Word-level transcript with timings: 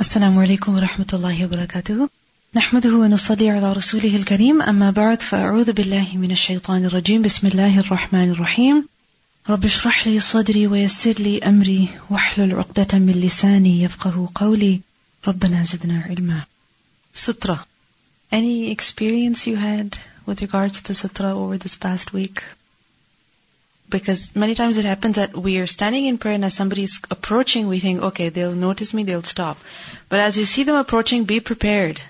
السلام 0.00 0.38
عليكم 0.38 0.74
ورحمة 0.74 1.06
الله 1.12 1.44
وبركاته. 1.44 2.08
نحمده 2.54 2.94
ونصلي 2.96 3.50
على 3.50 3.72
رسوله 3.72 4.16
الكريم. 4.16 4.62
أما 4.62 4.90
بعد 4.90 5.22
فأعوذ 5.22 5.72
بالله 5.72 6.16
من 6.16 6.30
الشيطان 6.30 6.84
الرجيم. 6.84 7.22
بسم 7.22 7.46
الله 7.46 7.78
الرحمن 7.78 8.30
الرحيم. 8.30 8.88
رب 9.50 9.64
اشرح 9.64 10.06
لي 10.06 10.20
صدري 10.20 10.66
ويسر 10.66 11.12
لي 11.12 11.38
أمري 11.38 11.88
واحلل 12.10 12.54
عقدة 12.54 12.98
من 12.98 13.12
لساني 13.12 13.82
يفقه 13.82 14.28
قولي. 14.34 14.80
ربنا 15.28 15.64
زدنا 15.64 16.02
علما. 16.08 16.44
Sutra 17.14 17.58
Any 18.32 18.70
experience 18.70 19.46
you 19.46 19.56
had 19.56 19.98
with 20.26 20.40
regards 20.40 20.82
to 20.82 20.94
sutra 20.94 21.34
over 21.34 21.58
this 21.58 21.76
past 21.76 22.14
week? 22.14 22.42
Because 23.90 24.34
many 24.36 24.54
times 24.54 24.78
it 24.78 24.84
happens 24.84 25.16
that 25.16 25.36
we 25.36 25.58
are 25.58 25.66
standing 25.66 26.06
in 26.06 26.18
prayer 26.18 26.34
and 26.34 26.44
as 26.44 26.54
somebody 26.54 26.84
is 26.84 27.00
approaching, 27.10 27.66
we 27.66 27.80
think, 27.80 28.02
okay, 28.02 28.28
they'll 28.28 28.52
notice 28.52 28.94
me, 28.94 29.02
they'll 29.02 29.22
stop. 29.22 29.58
But 30.08 30.20
as 30.20 30.36
you 30.36 30.46
see 30.46 30.62
them 30.62 30.76
approaching, 30.76 31.24
be 31.24 31.40
prepared. 31.40 32.00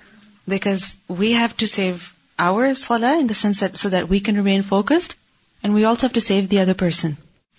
Because 0.47 0.97
we 1.09 1.33
have 1.33 1.57
to 1.59 1.67
save 1.67 2.15
our 2.39 2.75
salah 2.75 3.19
in 3.19 3.27
the 3.27 3.35
sense 3.35 3.61
that, 3.61 3.77
so 3.77 3.91
that 3.91 4.09
we 4.09 4.21
can 4.21 4.37
remain 4.37 4.63
focused, 4.63 5.17
and 5.63 5.75
we 5.75 5.85
also 5.85 6.07
have 6.07 6.15
to 6.15 6.21
save 6.21 6.49
the 6.49 6.61
other 6.61 6.75
person. 6.75 7.17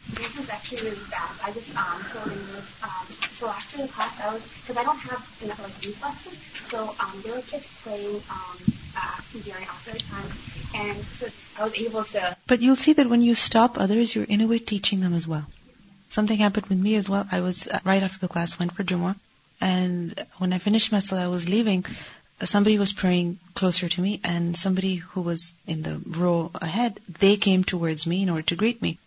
This 0.10 0.38
is 0.38 0.50
actually 0.50 0.90
really 0.90 1.06
bad. 1.10 1.30
I 1.44 1.52
just 1.52 1.76
um, 1.78 2.02
him 2.02 2.42
that, 2.54 2.68
um, 2.84 3.06
so 3.32 3.48
after 3.48 3.78
the 3.78 3.88
class, 3.88 4.20
I 4.20 4.34
was, 4.34 4.42
because 4.62 4.78
I 4.78 4.84
don't 4.84 4.98
have 4.98 5.22
enough 5.44 5.62
like 5.62 5.74
reflexes, 5.86 6.38
so 6.68 6.96
um, 7.00 7.22
there 7.24 7.36
were 7.36 7.42
kids 7.42 7.68
playing 7.84 8.16
um, 8.30 8.58
uh, 8.98 9.22
during 9.44 9.66
Asr 9.66 9.98
time, 10.10 10.84
and 10.84 10.98
so 11.18 11.28
I 11.60 11.64
was 11.66 11.76
able 11.76 12.04
to. 12.04 12.36
But 12.52 12.62
you'll 12.62 12.76
see 12.76 12.92
that 12.92 13.10
when 13.10 13.22
you 13.22 13.34
stop 13.34 13.78
others, 13.78 14.14
you're 14.14 14.26
in 14.26 14.42
a 14.42 14.46
way 14.46 14.60
teaching 14.60 15.00
them 15.00 15.14
as 15.14 15.26
well. 15.26 15.46
Something 16.10 16.40
happened 16.40 16.66
with 16.66 16.78
me 16.78 16.96
as 16.96 17.08
well. 17.08 17.26
I 17.32 17.40
was 17.40 17.66
uh, 17.66 17.80
right 17.86 18.04
after 18.04 18.20
the 18.20 18.28
class 18.28 18.60
went 18.60 18.74
for 18.74 18.84
Jumu'ah, 18.84 19.16
and 19.62 20.26
when 20.38 20.52
I 20.52 20.58
finished 20.58 20.92
my 20.92 21.00
salah, 21.00 21.24
I 21.24 21.28
was 21.30 21.48
leaving. 21.48 21.86
Somebody 22.44 22.78
was 22.78 22.92
praying 22.92 23.40
closer 23.54 23.88
to 23.88 24.02
me, 24.02 24.20
and 24.26 24.58
somebody 24.58 24.96
who 24.98 25.22
was 25.22 25.54
in 25.66 25.82
the 25.84 26.02
row 26.06 26.52
ahead, 26.56 27.00
they 27.08 27.38
came 27.38 27.64
towards 27.64 28.06
me 28.06 28.24
in 28.24 28.30
order 28.30 28.48
to 28.48 28.58
greet 28.58 28.82
me. 28.82 28.98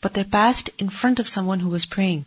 But 0.00 0.14
they 0.14 0.24
passed 0.24 0.70
in 0.76 0.88
front 0.88 1.20
of 1.20 1.28
someone 1.28 1.60
who 1.60 1.68
was 1.68 1.86
praying. 1.86 2.26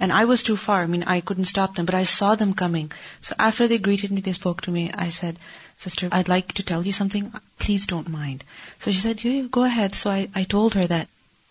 And 0.00 0.10
I 0.10 0.24
was 0.24 0.42
too 0.42 0.56
far. 0.56 0.82
I 0.82 0.86
mean, 0.86 1.02
I 1.02 1.20
couldn't 1.20 1.44
stop 1.44 1.74
them, 1.74 1.84
but 1.84 1.94
I 1.94 2.04
saw 2.04 2.34
them 2.34 2.54
coming. 2.54 2.90
So 3.20 3.34
after 3.38 3.68
they 3.68 3.78
greeted 3.78 4.10
me, 4.10 4.22
they 4.22 4.32
spoke 4.32 4.62
to 4.62 4.70
me. 4.70 4.90
I 4.92 5.10
said, 5.10 5.38
Sister, 5.76 6.08
I'd 6.10 6.28
like 6.28 6.54
to 6.54 6.62
tell 6.62 6.86
you 6.86 6.92
something. 6.92 7.32
Please 7.58 7.86
don't 7.86 8.08
mind. 8.08 8.42
So 8.78 8.90
she 8.90 9.00
said, 9.00 9.22
yeah, 9.22 9.42
go 9.42 9.64
ahead. 9.64 9.94
So 9.94 10.10
I, 10.10 10.28
I 10.34 10.44
told 10.44 10.72
her 10.72 10.86
that 10.86 11.08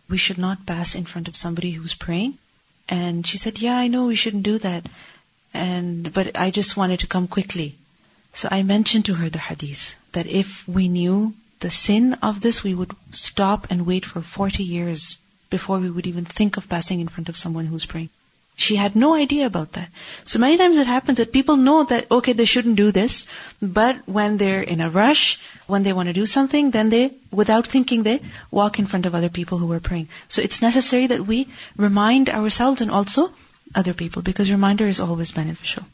we 0.10 0.18
should 0.18 0.40
not 0.40 0.66
pass 0.66 0.96
in 0.96 1.06
front 1.06 1.28
of 1.28 1.36
somebody 1.36 1.72
who's 1.72 1.94
praying. 1.94 2.40
And 2.88 3.26
she 3.26 3.38
said, 3.38 3.60
yeah, 3.60 3.78
I 3.78 3.88
know 3.88 4.08
we 4.08 4.16
shouldn't 4.16 4.44
do 4.44 4.58
that. 4.58 4.88
And, 5.54 6.12
but 6.12 6.36
I 6.36 6.50
just 6.50 6.76
wanted 6.76 7.02
to 7.02 7.08
come 7.08 7.28
quickly. 7.28 7.76
So 8.34 8.48
I 8.52 8.64
mentioned 8.64 9.06
to 9.06 9.14
her 9.14 9.30
the 9.30 9.40
hadith 9.40 9.96
that 10.14 10.26
if 10.26 10.68
we 10.68 10.88
knew 10.88 11.36
the 11.60 11.70
sin 11.70 12.16
of 12.24 12.42
this, 12.42 12.64
we 12.64 12.74
would 12.74 12.96
stop 13.12 13.68
and 13.70 13.86
wait 13.86 14.06
for 14.06 14.22
40 14.22 14.64
years 14.64 15.18
before 15.52 15.78
we 15.78 15.90
would 15.90 16.08
even 16.08 16.26
think 16.26 16.58
of 16.58 16.70
passing 16.70 17.00
in 17.00 17.08
front 17.08 17.30
of 17.30 17.38
someone 17.38 17.68
who's 17.68 17.86
praying. 17.86 18.10
She 18.62 18.76
had 18.76 18.96
no 19.02 19.14
idea 19.16 19.46
about 19.46 19.72
that. 19.74 19.90
So 20.26 20.38
many 20.38 20.58
times 20.58 20.78
it 20.80 20.86
happens 20.86 21.20
that 21.20 21.32
people 21.32 21.56
know 21.56 21.86
that, 21.86 22.08
okay, 22.12 22.34
they 22.34 22.48
shouldn't 22.54 22.76
do 22.76 22.92
this, 22.92 23.26
but 23.62 24.02
when 24.06 24.36
they're 24.36 24.62
in 24.62 24.82
a 24.82 24.90
rush, 24.90 25.40
when 25.68 25.84
they 25.84 25.94
want 25.94 26.08
to 26.08 26.18
do 26.18 26.26
something, 26.26 26.72
then 26.72 26.90
they, 26.90 27.14
without 27.32 27.68
thinking, 27.68 28.04
they 28.04 28.20
walk 28.52 28.78
in 28.78 28.86
front 28.86 29.06
of 29.06 29.16
other 29.16 29.30
people 29.30 29.60
who 29.60 29.72
are 29.72 29.80
praying. 29.80 30.10
So 30.28 30.42
it's 30.42 30.62
necessary 30.62 31.08
that 31.08 31.26
we 31.26 31.48
remind 31.78 32.30
ourselves 32.30 32.82
and 32.82 32.92
also 32.92 33.32
other 33.74 33.94
people, 33.94 34.24
because 34.24 34.52
reminder 34.52 34.88
is 34.88 35.00
always 35.00 35.32
beneficial. 35.32 35.86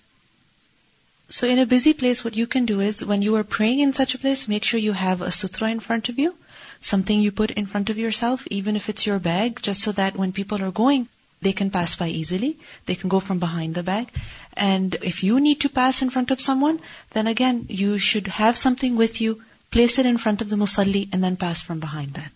So 1.29 1.47
in 1.47 1.59
a 1.59 1.67
busy 1.67 1.94
place, 1.94 2.23
what 2.23 2.35
you 2.35 2.47
can 2.47 2.66
do 2.66 2.79
is, 2.79 3.05
when 3.05 3.22
you 3.22 3.35
are 3.35 3.44
praying 3.44 3.79
in 3.79 3.94
such 3.94 4.16
a 4.16 4.23
place, 4.27 4.47
make 4.47 4.63
sure 4.63 4.79
you 4.79 4.94
have 4.94 5.22
a 5.22 5.29
sutra 5.31 5.69
in 5.69 5.79
front 5.79 6.09
of 6.09 6.17
you, 6.17 6.35
something 6.81 7.19
you 7.22 7.31
put 7.31 7.51
in 7.51 7.68
front 7.68 7.91
of 7.91 8.00
yourself, 8.00 8.47
even 8.50 8.75
if 8.75 8.89
it's 8.89 9.06
your 9.06 9.19
bag, 9.19 9.62
just 9.62 9.84
so 9.84 9.91
that 9.91 10.18
when 10.23 10.34
people 10.39 10.63
are 10.63 10.72
going, 10.72 11.07
they 11.41 11.53
can 11.53 11.69
pass 11.69 11.96
by 11.96 12.07
easily. 12.09 12.57
They 12.85 12.96
can 12.96 13.09
go 13.09 13.19
from 13.19 13.40
behind 13.40 13.75
the 13.75 13.84
bag. 13.84 14.09
And 14.53 14.96
if 15.01 15.23
you 15.23 15.40
need 15.40 15.62
to 15.62 15.69
pass 15.69 16.01
in 16.01 16.09
front 16.09 16.31
of 16.31 16.41
someone, 16.41 16.79
then 17.12 17.28
again, 17.28 17.66
you 17.69 17.97
should 18.00 18.28
have 18.28 18.57
something 18.57 18.96
with 18.96 19.22
you, 19.22 19.44
place 19.72 20.00
it 20.00 20.06
in 20.06 20.18
front 20.18 20.41
of 20.41 20.50
the 20.50 20.56
musalli, 20.56 21.09
and 21.12 21.24
then 21.24 21.35
pass 21.35 21.62
from 21.62 21.79
behind 21.79 22.13
that. 22.13 22.31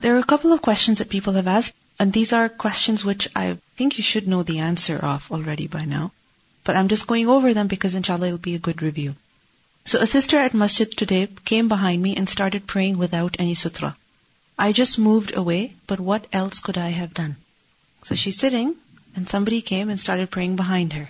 There 0.00 0.16
are 0.16 0.20
a 0.20 0.32
couple 0.32 0.52
of 0.52 0.60
questions 0.60 0.98
that 0.98 1.08
people 1.08 1.34
have 1.34 1.46
asked, 1.46 1.74
and 1.98 2.12
these 2.12 2.32
are 2.32 2.48
questions 2.48 3.04
which 3.04 3.28
I 3.34 3.56
think 3.76 3.96
you 3.96 4.02
should 4.02 4.28
know 4.28 4.42
the 4.42 4.58
answer 4.58 4.96
of 4.96 5.30
already 5.32 5.66
by 5.66 5.84
now. 5.84 6.12
But 6.64 6.76
I'm 6.76 6.88
just 6.88 7.06
going 7.06 7.28
over 7.28 7.54
them 7.54 7.68
because 7.68 7.94
inshallah 7.94 8.26
it'll 8.26 8.38
be 8.38 8.56
a 8.56 8.66
good 8.66 8.82
review. 8.82 9.14
So 9.86 10.00
a 10.00 10.06
sister 10.06 10.36
at 10.36 10.52
masjid 10.52 10.90
today 10.90 11.28
came 11.44 11.68
behind 11.68 12.02
me 12.02 12.16
and 12.16 12.28
started 12.28 12.66
praying 12.66 12.98
without 12.98 13.36
any 13.38 13.54
sutra. 13.54 13.96
I 14.58 14.72
just 14.72 14.98
moved 14.98 15.36
away, 15.36 15.74
but 15.86 16.00
what 16.00 16.26
else 16.32 16.60
could 16.60 16.76
I 16.76 16.88
have 16.90 17.14
done? 17.14 17.36
So 18.06 18.14
she's 18.14 18.38
sitting, 18.38 18.76
and 19.16 19.28
somebody 19.28 19.60
came 19.68 19.88
and 19.88 19.98
started 19.98 20.30
praying 20.30 20.54
behind 20.54 20.92
her. 20.92 21.08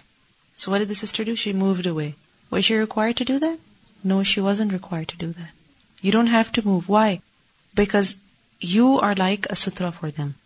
So 0.56 0.70
what 0.70 0.78
did 0.78 0.88
the 0.88 0.94
sister 0.94 1.24
do? 1.24 1.36
She 1.36 1.52
moved 1.52 1.86
away. 1.86 2.14
Was 2.48 2.64
she 2.64 2.74
required 2.76 3.18
to 3.18 3.26
do 3.26 3.38
that? 3.40 3.58
No, 4.02 4.22
she 4.22 4.40
wasn't 4.40 4.72
required 4.72 5.08
to 5.08 5.18
do 5.18 5.32
that. 5.32 5.50
You 6.00 6.12
don't 6.12 6.32
have 6.38 6.50
to 6.52 6.66
move. 6.66 6.88
Why? 6.88 7.20
Because 7.74 8.16
you 8.60 8.98
are 9.00 9.14
like 9.14 9.44
a 9.50 9.56
sutra 9.56 9.92
for 9.92 10.10
them. 10.10 10.36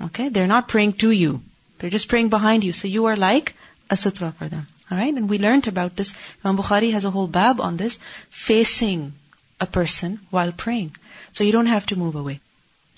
Okay? 0.00 0.30
They're 0.30 0.46
not 0.54 0.66
praying 0.66 0.94
to 1.04 1.10
you. 1.10 1.42
They're 1.78 1.96
just 1.98 2.08
praying 2.08 2.30
behind 2.30 2.64
you. 2.64 2.72
So 2.72 2.88
you 2.88 3.04
are 3.12 3.16
like 3.16 3.54
a 3.90 3.96
sutra 3.98 4.32
for 4.38 4.48
them. 4.48 4.66
Alright? 4.90 5.12
And 5.12 5.28
we 5.28 5.38
learned 5.38 5.68
about 5.68 5.94
this. 5.94 6.14
Imam 6.42 6.56
Bukhari 6.56 6.92
has 6.92 7.04
a 7.04 7.10
whole 7.10 7.26
bab 7.26 7.60
on 7.60 7.76
this, 7.76 7.98
facing 8.30 9.12
a 9.60 9.66
person 9.66 10.20
while 10.30 10.52
praying. 10.52 10.96
So 11.32 11.44
you 11.44 11.52
don't 11.52 11.74
have 11.76 11.84
to 11.92 11.96
move 11.96 12.14
away. 12.14 12.40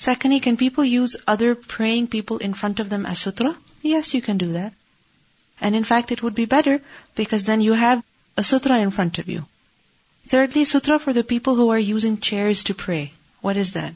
Secondly, 0.01 0.41
can 0.41 0.57
people 0.57 0.83
use 0.83 1.15
other 1.29 1.55
praying 1.55 2.07
people 2.07 2.39
in 2.39 2.55
front 2.55 2.81
of 2.81 2.89
them 2.89 3.05
as 3.05 3.19
sutra? 3.19 3.55
Yes, 3.83 4.15
you 4.15 4.23
can 4.23 4.39
do 4.39 4.53
that. 4.55 4.73
And 5.61 5.77
in 5.77 5.85
fact, 5.85 6.11
it 6.11 6.23
would 6.23 6.35
be 6.35 6.47
better 6.47 6.81
because 7.15 7.45
then 7.45 7.61
you 7.61 7.75
have 7.75 8.03
a 8.35 8.43
sutra 8.43 8.79
in 8.79 8.93
front 8.93 9.19
of 9.19 9.29
you. 9.29 9.45
Thirdly, 10.27 10.65
sutra 10.65 10.99
for 10.99 11.13
the 11.13 11.23
people 11.23 11.55
who 11.55 11.69
are 11.69 11.79
using 11.79 12.19
chairs 12.19 12.65
to 12.65 12.75
pray. 12.75 13.13
What 13.43 13.59
is 13.59 13.75
that? 13.75 13.95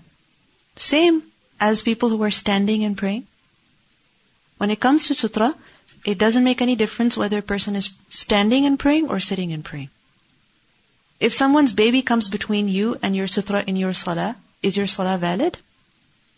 Same 0.77 1.23
as 1.59 1.81
people 1.81 2.11
who 2.11 2.23
are 2.23 2.39
standing 2.43 2.85
and 2.85 2.99
praying. 2.99 3.27
When 4.59 4.71
it 4.71 4.81
comes 4.87 5.07
to 5.07 5.15
sutra, 5.15 5.55
it 6.05 6.19
doesn't 6.19 6.45
make 6.45 6.61
any 6.61 6.77
difference 6.77 7.17
whether 7.17 7.39
a 7.39 7.51
person 7.55 7.77
is 7.77 7.93
standing 8.11 8.67
and 8.67 8.79
praying 8.79 9.09
or 9.09 9.21
sitting 9.21 9.55
and 9.55 9.65
praying. 9.65 9.89
If 11.19 11.33
someone's 11.33 11.73
baby 11.73 12.03
comes 12.03 12.29
between 12.29 12.69
you 12.69 12.99
and 13.03 13.17
your 13.17 13.27
sutra 13.27 13.65
in 13.67 13.77
your 13.77 13.95
salah, 13.95 14.37
is 14.63 14.77
your 14.77 14.87
salah 14.87 15.17
valid? 15.17 15.57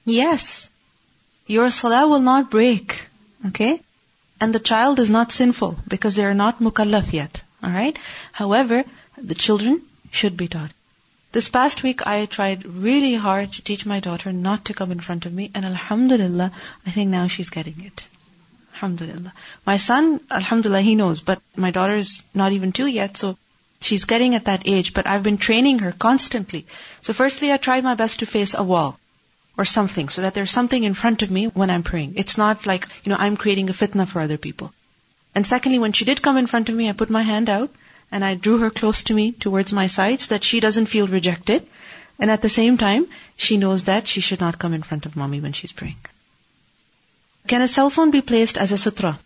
Yes. 0.07 0.71
Your 1.49 1.69
salah 1.71 2.07
will 2.07 2.21
not 2.21 2.49
break. 2.49 3.09
Okay? 3.47 3.81
And 4.41 4.55
the 4.55 4.61
child 4.61 5.01
is 5.01 5.11
not 5.11 5.33
sinful 5.33 5.77
because 5.89 6.15
they 6.15 6.25
are 6.25 6.35
not 6.35 6.61
mukallaf 6.61 7.13
yet. 7.13 7.43
Alright? 7.63 7.99
However, 8.31 8.85
the 9.19 9.35
children 9.35 9.83
should 10.13 10.37
be 10.37 10.47
taught. 10.47 10.71
This 11.33 11.49
past 11.49 11.83
week 11.83 12.07
I 12.07 12.27
tried 12.27 12.65
really 12.65 13.15
hard 13.15 13.53
to 13.55 13.63
teach 13.63 13.85
my 13.85 13.99
daughter 13.99 14.33
not 14.33 14.67
to 14.67 14.75
come 14.75 14.93
in 14.93 15.01
front 15.01 15.27
of 15.27 15.33
me 15.33 15.51
and 15.55 15.65
alhamdulillah, 15.65 16.53
I 16.87 16.91
think 16.93 17.11
now 17.11 17.27
she's 17.27 17.51
getting 17.51 17.81
it. 17.85 18.07
Alhamdulillah. 18.75 19.33
My 19.67 19.77
son, 19.77 20.21
alhamdulillah, 20.31 20.83
he 20.83 20.95
knows, 20.95 21.21
but 21.21 21.43
my 21.57 21.73
daughter 21.73 21.97
is 21.97 22.23
not 22.33 22.53
even 22.53 22.71
two 22.71 22.87
yet, 22.87 23.17
so 23.17 23.37
she's 23.81 24.05
getting 24.05 24.37
at 24.37 24.45
that 24.45 24.63
age, 24.67 24.95
but 24.95 25.07
I've 25.07 25.25
been 25.25 25.39
training 25.39 25.81
her 25.81 25.93
constantly. 25.93 26.65
So 27.03 27.13
firstly 27.13 27.53
I 27.53 27.57
tried 27.57 27.83
my 27.83 27.95
best 27.95 28.21
to 28.21 28.27
face 28.27 28.55
a 28.55 28.63
wall 28.63 29.01
or 29.59 29.65
something 29.65 30.09
so 30.09 30.23
that 30.23 30.35
there's 30.35 30.51
something 30.51 30.85
in 30.85 30.95
front 30.95 31.23
of 31.23 31.31
me 31.31 31.47
when 31.47 31.71
I'm 31.71 31.83
praying. 31.83 32.15
It's 32.17 32.39
not 32.39 32.67
like, 32.67 32.87
you 33.05 33.11
know, 33.11 33.17
I'm 33.19 33.37
creating 33.37 33.71
a 33.71 33.73
fitna 33.73 34.07
for 34.07 34.21
other 34.21 34.37
people. 34.37 34.73
And 35.35 35.47
secondly, 35.47 35.79
when 35.79 35.93
she 35.93 36.05
did 36.05 36.23
come 36.23 36.37
in 36.37 36.47
front 36.47 36.69
of 36.69 36.75
me, 36.75 36.89
I 36.89 36.93
put 36.93 37.11
my 37.11 37.23
hand 37.23 37.49
out 37.49 37.71
and 38.11 38.25
I 38.25 38.35
drew 38.35 38.59
her 38.59 38.71
close 38.71 39.03
to 39.05 39.15
me 39.15 39.33
towards 39.33 39.73
my 39.73 39.87
side 39.87 40.21
so 40.21 40.35
that 40.35 40.45
she 40.45 40.61
doesn't 40.61 40.87
feel 40.87 41.07
rejected. 41.07 41.67
And 42.19 42.31
at 42.31 42.43
the 42.43 42.49
same 42.49 42.79
time, 42.79 43.07
she 43.37 43.57
knows 43.57 43.85
that 43.85 44.09
she 44.09 44.21
should 44.21 44.41
not 44.41 44.59
come 44.59 44.73
in 44.73 44.83
front 44.83 45.07
of 45.07 45.17
mommy 45.17 45.41
when 45.41 45.53
she's 45.53 45.73
praying. 45.73 45.99
Can 47.47 47.63
a 47.63 47.69
cell 47.69 47.91
phone 47.91 48.11
be 48.11 48.23
placed 48.23 48.57
as 48.57 48.73
a 48.73 48.79
sutra? 48.79 49.19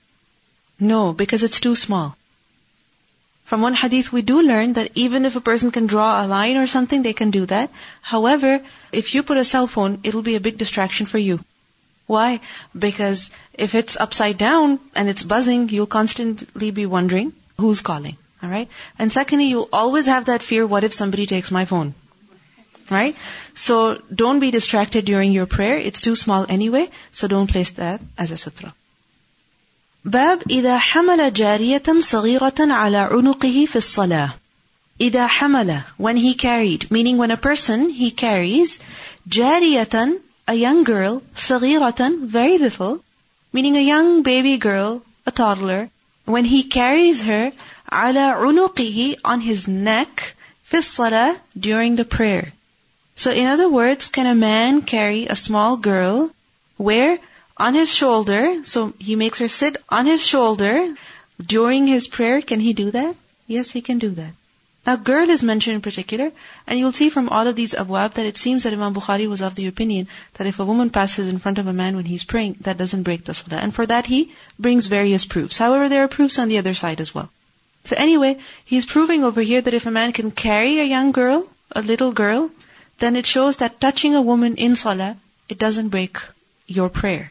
No, 0.78 1.12
because 1.12 1.42
it's 1.42 1.60
too 1.60 1.74
small. 1.74 2.16
From 3.50 3.62
one 3.62 3.74
hadith, 3.74 4.12
we 4.12 4.22
do 4.22 4.40
learn 4.40 4.74
that 4.74 4.92
even 4.94 5.24
if 5.24 5.34
a 5.34 5.40
person 5.40 5.72
can 5.72 5.86
draw 5.88 6.24
a 6.24 6.26
line 6.32 6.56
or 6.56 6.68
something, 6.68 7.02
they 7.02 7.12
can 7.12 7.32
do 7.32 7.46
that. 7.46 7.72
However, 8.00 8.60
if 8.92 9.12
you 9.12 9.24
put 9.24 9.38
a 9.38 9.44
cell 9.44 9.66
phone, 9.66 9.98
it'll 10.04 10.22
be 10.22 10.36
a 10.36 10.44
big 10.44 10.56
distraction 10.56 11.04
for 11.04 11.18
you. 11.18 11.40
Why? 12.06 12.38
Because 12.84 13.32
if 13.64 13.74
it's 13.74 13.96
upside 13.96 14.38
down 14.38 14.78
and 14.94 15.08
it's 15.08 15.24
buzzing, 15.24 15.68
you'll 15.68 15.90
constantly 15.94 16.70
be 16.70 16.86
wondering 16.86 17.32
who's 17.58 17.80
calling. 17.80 18.16
Alright? 18.40 18.68
And 19.00 19.12
secondly, 19.12 19.46
you'll 19.46 19.68
always 19.72 20.06
have 20.06 20.26
that 20.26 20.44
fear, 20.44 20.64
what 20.64 20.84
if 20.84 20.94
somebody 20.94 21.26
takes 21.26 21.50
my 21.50 21.64
phone? 21.64 21.94
Right? 22.88 23.16
So 23.56 24.00
don't 24.14 24.38
be 24.38 24.52
distracted 24.52 25.04
during 25.06 25.32
your 25.32 25.46
prayer. 25.46 25.76
It's 25.76 26.00
too 26.00 26.14
small 26.14 26.46
anyway, 26.48 26.88
so 27.10 27.26
don't 27.26 27.50
place 27.50 27.72
that 27.82 28.00
as 28.16 28.30
a 28.30 28.36
sutra. 28.36 28.72
باب 30.05 30.41
إذا 30.49 30.77
حمل 30.77 31.33
جارية 31.33 31.83
صغيرة 31.99 32.53
على 32.59 32.97
عنقه 32.97 33.65
في 33.69 33.75
الصلاة 33.75 34.29
إذا 35.01 35.27
حمل 35.27 35.81
when 35.97 36.15
he 36.17 36.33
carried 36.35 36.91
meaning 36.91 37.17
when 37.17 37.31
a 37.31 37.37
person 37.37 37.89
he 37.89 38.11
carries 38.11 38.79
جارية 39.27 40.19
a 40.47 40.53
young 40.53 40.83
girl 40.83 41.21
صغيرة 41.35 42.27
very 42.27 42.57
little 42.57 43.01
meaning 43.51 43.75
a 43.75 43.81
young 43.81 44.21
baby 44.21 44.57
girl 44.57 45.01
a 45.25 45.31
toddler 45.31 45.89
when 46.25 46.45
he 46.45 46.63
carries 46.63 47.23
her 47.23 47.51
على 47.91 48.19
عنقه 48.19 49.15
on 49.25 49.41
his 49.41 49.67
neck 49.67 50.35
في 50.63 50.77
الصلاة 50.77 51.35
during 51.59 51.95
the 51.95 52.05
prayer 52.05 52.53
so 53.15 53.31
in 53.31 53.47
other 53.47 53.67
words 53.67 54.09
can 54.09 54.27
a 54.27 54.35
man 54.35 54.81
carry 54.81 55.25
a 55.25 55.35
small 55.35 55.77
girl 55.77 56.29
where 56.77 57.19
on 57.60 57.74
his 57.74 57.92
shoulder, 57.92 58.64
so 58.64 58.92
he 58.98 59.16
makes 59.16 59.38
her 59.38 59.48
sit 59.48 59.76
on 59.88 60.06
his 60.06 60.26
shoulder 60.26 60.74
during 61.54 61.86
his 61.86 62.06
prayer. 62.08 62.40
Can 62.40 62.60
he 62.60 62.72
do 62.72 62.90
that? 62.92 63.16
Yes, 63.46 63.70
he 63.70 63.82
can 63.82 63.98
do 63.98 64.10
that. 64.20 64.32
Now, 64.86 64.96
girl 64.96 65.28
is 65.28 65.42
mentioned 65.44 65.74
in 65.74 65.82
particular, 65.82 66.32
and 66.66 66.78
you'll 66.78 66.96
see 66.98 67.10
from 67.10 67.28
all 67.28 67.46
of 67.46 67.56
these 67.56 67.74
abwab 67.74 68.14
that 68.14 68.24
it 68.24 68.38
seems 68.38 68.62
that 68.62 68.72
Imam 68.72 68.94
Bukhari 68.94 69.26
was 69.28 69.42
of 69.42 69.54
the 69.54 69.66
opinion 69.66 70.08
that 70.34 70.46
if 70.46 70.58
a 70.58 70.64
woman 70.64 70.88
passes 70.88 71.28
in 71.28 71.38
front 71.38 71.58
of 71.58 71.66
a 71.66 71.74
man 71.80 71.96
when 71.96 72.06
he's 72.06 72.24
praying, 72.24 72.56
that 72.62 72.78
doesn't 72.78 73.02
break 73.02 73.24
the 73.24 73.34
salah. 73.34 73.60
And 73.60 73.74
for 73.74 73.84
that, 73.84 74.06
he 74.06 74.32
brings 74.58 74.86
various 74.86 75.26
proofs. 75.26 75.58
However, 75.58 75.90
there 75.90 76.04
are 76.04 76.08
proofs 76.08 76.38
on 76.38 76.48
the 76.48 76.58
other 76.58 76.72
side 76.74 77.00
as 77.00 77.14
well. 77.14 77.28
So 77.84 77.96
anyway, 77.96 78.38
he's 78.64 78.86
proving 78.86 79.22
over 79.22 79.42
here 79.42 79.60
that 79.60 79.74
if 79.80 79.86
a 79.86 79.90
man 79.90 80.12
can 80.12 80.30
carry 80.30 80.78
a 80.80 80.84
young 80.84 81.12
girl, 81.12 81.46
a 81.72 81.82
little 81.82 82.12
girl, 82.12 82.50
then 83.00 83.16
it 83.16 83.26
shows 83.26 83.56
that 83.56 83.80
touching 83.80 84.14
a 84.14 84.22
woman 84.30 84.56
in 84.56 84.76
salah, 84.76 85.16
it 85.50 85.58
doesn't 85.58 85.90
break 85.90 86.18
your 86.66 86.88
prayer. 86.88 87.30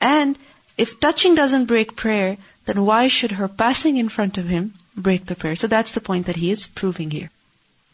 And 0.00 0.36
if 0.78 0.98
touching 1.00 1.34
doesn't 1.34 1.66
break 1.66 1.96
prayer, 1.96 2.38
then 2.66 2.84
why 2.84 3.08
should 3.08 3.32
her 3.32 3.48
passing 3.48 3.96
in 3.96 4.08
front 4.08 4.38
of 4.38 4.46
him 4.46 4.74
break 4.96 5.26
the 5.26 5.34
prayer? 5.34 5.56
So 5.56 5.66
that's 5.66 5.92
the 5.92 6.00
point 6.00 6.26
that 6.26 6.36
he 6.36 6.50
is 6.50 6.66
proving 6.66 7.10
here. 7.10 7.30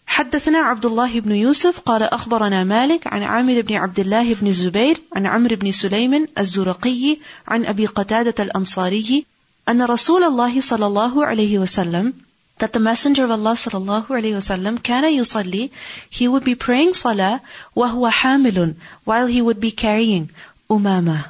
حدثنا 0.06 0.58
عبد 0.58 0.86
الله 0.86 1.20
بن 1.20 1.32
يوسف 1.32 1.80
قال 1.80 2.02
أخبرنا 2.02 2.64
مالك 2.64 3.06
عن 3.06 3.22
عامر 3.22 3.60
بن 3.60 3.74
عبد 3.74 4.00
الله 4.00 4.34
بن 4.34 4.46
الزبير 4.46 5.00
عن 5.12 5.26
عمرو 5.26 5.56
بن 5.56 5.70
سليم 5.70 6.28
الزرقي 6.38 7.16
عن 7.48 7.64
أبي 7.64 7.86
قتادة 7.86 8.44
الأنصاري 8.44 9.26
أن 9.68 9.82
رسول 9.82 10.24
الله 10.24 10.60
صلى 10.60 10.86
الله 10.86 11.26
عليه 11.26 11.58
وسلم 11.58 12.12
that 12.58 12.72
the 12.72 12.80
Messenger 12.80 13.24
of 13.24 13.30
Allah 13.30 13.54
صلى 13.54 13.78
الله 13.78 14.04
عليه 14.10 14.36
وسلم 14.36 14.78
كان 14.78 15.04
يصلي 15.04 15.70
he 16.10 16.28
would 16.28 16.44
be 16.44 16.54
praying 16.54 16.94
salah 16.94 17.40
وهو 17.76 18.10
حامل 18.10 18.74
while 19.04 19.26
he 19.26 19.42
would 19.42 19.60
be 19.60 19.72
carrying 19.72 20.28
أمامة 20.70 21.29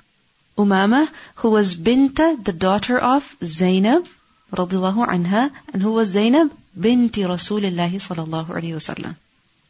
Umama, 0.58 1.08
who 1.36 1.50
was 1.50 1.74
Binta, 1.74 2.42
the 2.42 2.52
daughter 2.52 2.98
of 2.98 3.36
Zainab, 3.44 4.06
radiallahu 4.52 5.06
anha, 5.06 5.50
and 5.72 5.82
who 5.82 5.92
was 5.92 6.08
Zainab 6.08 6.50
binti 6.78 7.22
Rasulillahi 7.22 8.00
sallallahu 8.06 8.48
alayhi 8.48 8.76
wasallam. 8.78 9.16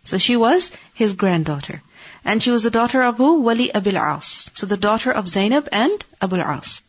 So 0.04 0.18
she 0.18 0.36
was 0.36 0.70
his 0.94 1.14
granddaughter. 1.14 1.82
And 2.24 2.42
she 2.42 2.50
was 2.50 2.62
the 2.62 2.70
daughter 2.70 3.02
of 3.02 3.16
who? 3.16 3.40
Wali 3.40 3.72
Abil 3.72 3.98
As. 3.98 4.50
So 4.54 4.66
the 4.66 4.76
daughter 4.76 5.10
of 5.10 5.28
Zainab 5.28 5.68
and 5.72 6.04
Abu 6.20 6.36
As. 6.36 6.82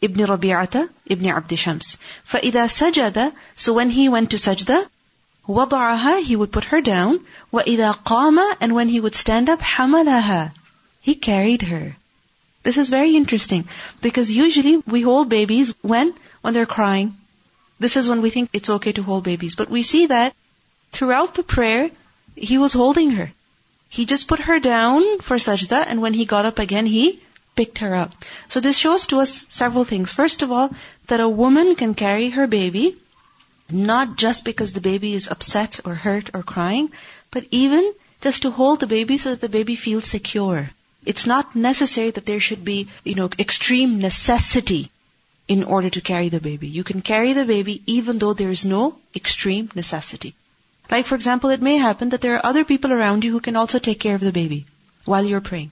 Ibn 0.00 0.26
Rabi'ata, 0.26 0.88
Ibn 1.06 1.26
Abd 1.26 1.58
Shams. 1.58 1.98
فَإِذَا 2.28 2.66
سَجَدَ 2.78 3.32
So 3.56 3.72
when 3.72 3.90
he 3.90 4.08
went 4.08 4.30
to 4.30 4.36
sajda, 4.36 4.86
وَضَعَهَا 5.48 6.22
He 6.22 6.36
would 6.36 6.52
put 6.52 6.64
her 6.64 6.80
down. 6.80 7.20
وَإِذَا 7.52 8.02
قَامَ 8.04 8.56
And 8.60 8.74
when 8.74 8.88
he 8.88 9.00
would 9.00 9.14
stand 9.14 9.48
up, 9.48 9.60
حَمَلَهَا 9.60 10.52
He 11.00 11.14
carried 11.14 11.62
her. 11.62 11.96
This 12.63 12.77
is 12.77 12.89
very 12.89 13.15
interesting 13.15 13.67
because 14.01 14.29
usually 14.31 14.77
we 14.77 15.01
hold 15.01 15.29
babies 15.29 15.73
when? 15.81 16.13
When 16.41 16.53
they're 16.53 16.65
crying. 16.65 17.15
This 17.79 17.95
is 17.95 18.09
when 18.09 18.21
we 18.21 18.29
think 18.29 18.49
it's 18.53 18.69
okay 18.69 18.91
to 18.93 19.03
hold 19.03 19.23
babies. 19.23 19.55
But 19.55 19.69
we 19.69 19.83
see 19.83 20.07
that 20.07 20.35
throughout 20.91 21.35
the 21.35 21.43
prayer, 21.43 21.89
he 22.35 22.57
was 22.57 22.73
holding 22.73 23.11
her. 23.11 23.31
He 23.89 24.05
just 24.05 24.27
put 24.27 24.39
her 24.41 24.59
down 24.59 25.19
for 25.19 25.37
sajda 25.37 25.85
and 25.87 26.01
when 26.01 26.13
he 26.13 26.25
got 26.25 26.45
up 26.45 26.59
again, 26.59 26.85
he 26.85 27.21
picked 27.55 27.79
her 27.79 27.95
up. 27.95 28.13
So 28.47 28.59
this 28.59 28.77
shows 28.77 29.07
to 29.07 29.19
us 29.19 29.45
several 29.49 29.85
things. 29.85 30.11
First 30.11 30.41
of 30.41 30.51
all, 30.51 30.69
that 31.07 31.19
a 31.19 31.29
woman 31.29 31.75
can 31.75 31.93
carry 31.93 32.29
her 32.29 32.47
baby 32.47 32.97
not 33.69 34.17
just 34.17 34.45
because 34.45 34.73
the 34.73 34.81
baby 34.81 35.13
is 35.13 35.27
upset 35.27 35.79
or 35.83 35.93
hurt 35.93 36.29
or 36.33 36.43
crying, 36.43 36.91
but 37.31 37.45
even 37.51 37.93
just 38.21 38.43
to 38.43 38.51
hold 38.51 38.79
the 38.79 38.87
baby 38.87 39.17
so 39.17 39.31
that 39.31 39.41
the 39.41 39.49
baby 39.49 39.75
feels 39.75 40.05
secure. 40.05 40.69
It's 41.11 41.25
not 41.25 41.55
necessary 41.55 42.11
that 42.11 42.25
there 42.25 42.41
should 42.41 42.63
be, 42.65 42.89
you 43.05 43.15
know, 43.15 43.29
extreme 43.39 43.99
necessity 43.99 44.91
in 45.47 45.63
order 45.63 45.89
to 45.89 46.01
carry 46.01 46.27
the 46.27 46.41
baby. 46.41 46.67
You 46.67 46.83
can 46.83 47.01
carry 47.01 47.31
the 47.31 47.45
baby 47.45 47.81
even 47.85 48.17
though 48.17 48.33
there 48.33 48.51
is 48.51 48.65
no 48.65 48.97
extreme 49.15 49.71
necessity. 49.73 50.33
Like 50.91 51.05
for 51.05 51.15
example, 51.15 51.49
it 51.49 51.61
may 51.61 51.77
happen 51.77 52.09
that 52.09 52.19
there 52.19 52.35
are 52.35 52.45
other 52.45 52.65
people 52.65 52.91
around 52.91 53.23
you 53.23 53.31
who 53.31 53.39
can 53.39 53.55
also 53.55 53.79
take 53.79 54.01
care 54.01 54.15
of 54.15 54.25
the 54.27 54.33
baby 54.39 54.65
while 55.05 55.23
you're 55.23 55.47
praying. 55.49 55.71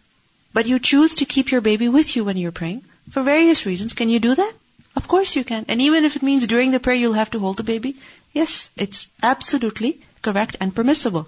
But 0.53 0.67
you 0.67 0.79
choose 0.79 1.15
to 1.15 1.25
keep 1.25 1.51
your 1.51 1.61
baby 1.61 1.89
with 1.89 2.15
you 2.15 2.23
when 2.23 2.37
you're 2.37 2.59
praying 2.63 2.83
for 3.11 3.21
various 3.21 3.65
reasons. 3.65 3.93
Can 3.93 4.07
you 4.07 4.19
do 4.19 4.35
that? 4.35 4.53
Of 4.95 5.09
course 5.09 5.35
you 5.35 5.43
can. 5.43 5.65
And 5.67 5.81
even 5.81 6.05
if 6.05 6.15
it 6.15 6.23
means 6.23 6.47
during 6.47 6.71
the 6.71 6.79
prayer 6.79 6.95
you'll 6.95 7.21
have 7.21 7.31
to 7.31 7.39
hold 7.39 7.57
the 7.57 7.69
baby, 7.75 7.97
yes, 8.31 8.69
it's 8.77 9.09
absolutely 9.21 9.99
correct 10.21 10.55
and 10.61 10.73
permissible. 10.73 11.27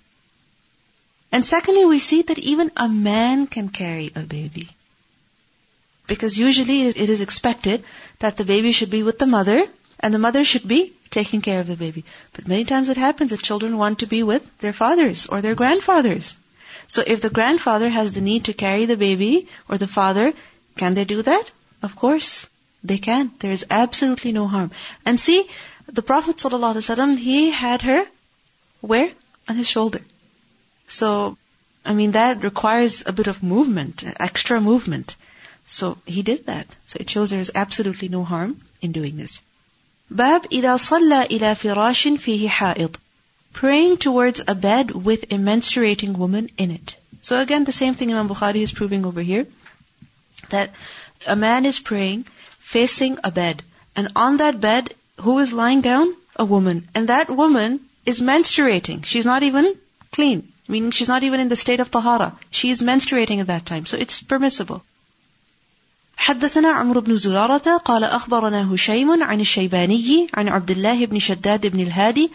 And 1.32 1.46
secondly, 1.46 1.86
we 1.86 2.00
see 2.00 2.22
that 2.24 2.40
even 2.40 2.72
a 2.78 2.88
man 2.88 3.48
can 3.48 3.70
carry 3.70 4.12
a 4.16 4.22
baby. 4.22 4.70
Because 6.08 6.38
usually 6.38 6.88
it 6.88 7.10
is 7.10 7.22
expected 7.22 7.84
that 8.20 8.38
the 8.38 8.46
baby 8.46 8.72
should 8.72 8.90
be 8.90 9.04
with 9.04 9.20
the 9.20 9.26
mother 9.26 9.68
and 10.00 10.14
the 10.14 10.20
mother 10.20 10.44
should 10.44 10.68
be 10.68 10.94
taking 11.10 11.42
care 11.42 11.60
of 11.60 11.68
the 11.68 11.76
baby. 11.76 12.06
But 12.34 12.48
many 12.48 12.64
times 12.64 12.90
it 12.90 12.98
happens 12.98 13.32
that 13.32 13.42
children 13.42 13.78
want 13.78 14.00
to 14.00 14.08
be 14.08 14.24
with 14.24 14.58
their 14.60 14.74
fathers 14.74 15.28
or 15.28 15.42
their 15.42 15.56
grandfathers. 15.56 16.38
So 16.88 17.04
if 17.06 17.22
the 17.22 17.30
grandfather 17.30 17.90
has 17.90 18.14
the 18.14 18.22
need 18.22 18.46
to 18.46 18.54
carry 18.54 18.86
the 18.86 18.96
baby 18.96 19.48
or 19.68 19.78
the 19.78 19.88
father, 19.88 20.34
can 20.78 20.94
they 20.94 21.04
do 21.04 21.22
that? 21.22 21.52
Of 21.82 21.96
course, 21.96 22.48
they 22.84 22.98
can. 22.98 23.32
There 23.40 23.52
is 23.52 23.66
absolutely 23.70 24.32
no 24.32 24.48
harm. 24.48 24.72
And 25.06 25.20
see, 25.20 25.50
the 25.88 26.02
Prophet 26.02 26.38
ﷺ, 26.38 27.18
he 27.18 27.50
had 27.52 27.82
her 27.82 28.06
where? 28.82 29.12
On 29.50 29.56
his 29.56 29.68
shoulder. 29.68 30.02
So, 30.89 31.37
I 31.85 31.95
mean, 31.95 32.13
that 32.13 32.45
requires 32.45 33.03
a 33.07 33.13
bit 33.13 33.27
of 33.27 33.43
movement, 33.43 34.05
extra 34.21 34.61
movement. 34.61 35.17
So 35.67 35.99
he 36.07 36.23
did 36.23 36.47
that. 36.47 36.67
So 36.87 36.99
it 37.01 37.09
shows 37.09 37.31
there 37.31 37.41
is 37.41 37.53
absolutely 37.55 38.09
no 38.09 38.25
harm 38.25 38.61
in 38.81 38.93
doing 38.93 39.17
this. 39.17 39.41
باب 40.11 40.47
إذا 40.53 40.77
صلى 40.77 41.27
إلى 41.31 41.55
فراش 41.57 42.09
فيه 42.19 42.49
حائض 42.49 42.97
Praying 43.55 43.97
towards 43.99 44.43
a 44.47 44.55
bed 44.55 44.91
with 44.91 45.25
a 45.25 45.37
menstruating 45.37 46.17
woman 46.17 46.51
in 46.57 46.71
it. 46.71 46.97
So 47.23 47.41
again, 47.41 47.65
the 47.65 47.73
same 47.73 47.95
thing 47.95 48.11
Imam 48.11 48.29
Bukhari 48.29 48.63
is 48.63 48.73
proving 48.73 49.05
over 49.05 49.21
here. 49.21 49.47
That 50.51 50.71
a 51.27 51.37
man 51.37 51.67
is 51.67 51.79
praying 51.79 52.27
facing 52.59 53.19
a 53.25 53.31
bed. 53.31 53.63
And 53.95 54.09
on 54.17 54.39
that 54.39 54.61
bed, 54.61 54.95
who 55.21 55.39
is 55.39 55.53
lying 55.53 55.83
down? 55.83 56.15
A 56.37 56.45
woman. 56.45 56.89
And 56.95 57.09
that 57.09 57.29
woman 57.29 57.81
is 58.07 58.21
menstruating. 58.21 59.05
She's 59.05 59.27
not 59.27 59.43
even 59.43 59.75
clean 60.13 60.53
meaning 60.69 60.91
she's 60.91 61.09
not 61.09 61.23
even 61.23 61.41
in 61.41 61.49
the 61.49 61.57
state 61.57 61.81
of 61.81 61.91
tahara. 61.91 62.33
She 62.51 62.71
is 62.71 62.83
menstruating 62.83 63.41
at 63.41 63.49
that 63.49 63.67
time, 63.67 63.87
so 63.87 63.97
it's 63.97 64.21
permissible. 64.23 64.83
حدثنا 66.17 66.69
عمرو 66.69 67.01
بن 67.01 67.17
زرارة 67.17 67.77
قال 67.77 68.05
أخبرنا 68.05 68.75
هشيم 68.75 69.23
عن 69.23 69.41
الشيباني 69.41 70.27
عن 70.35 70.49
عبد 70.49 70.71
الله 70.71 71.07
بن 71.07 71.19
شداد 71.19 71.67
بن 71.67 71.81
الهادي 71.81 72.31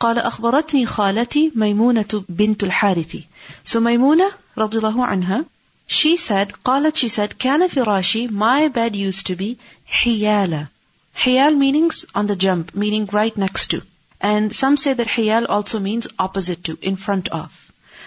قال 0.00 0.18
أخبرتني 0.18 0.86
خالتي 0.86 1.52
ميمونة 1.54 2.24
بنت 2.28 2.64
الحارث 2.64 3.16
So 3.64 3.80
Maimuna 3.80 4.34
رضي 4.58 4.78
الله 4.78 5.04
عنها 5.04 5.44
she 5.88 6.16
said 6.16 6.52
قالت 6.64 6.96
she 6.96 7.08
said 7.08 7.32
كان 7.38 7.68
فراشي 7.68 8.28
my 8.28 8.68
bed 8.68 8.94
used 8.94 9.26
to 9.26 9.36
be 9.36 9.56
حيالة 9.86 10.66
حيال 11.14 11.58
meanings 11.58 12.04
on 12.14 12.26
the 12.26 12.36
jump 12.36 12.74
meaning 12.74 13.08
right 13.12 13.36
next 13.38 13.70
to 13.70 13.82
and 14.20 14.54
some 14.54 14.76
say 14.76 14.92
that 14.92 15.06
حيال 15.06 15.46
also 15.48 15.78
means 15.78 16.06
opposite 16.18 16.62
to 16.64 16.78
in 16.82 16.96
front 16.96 17.28
of 17.28 17.63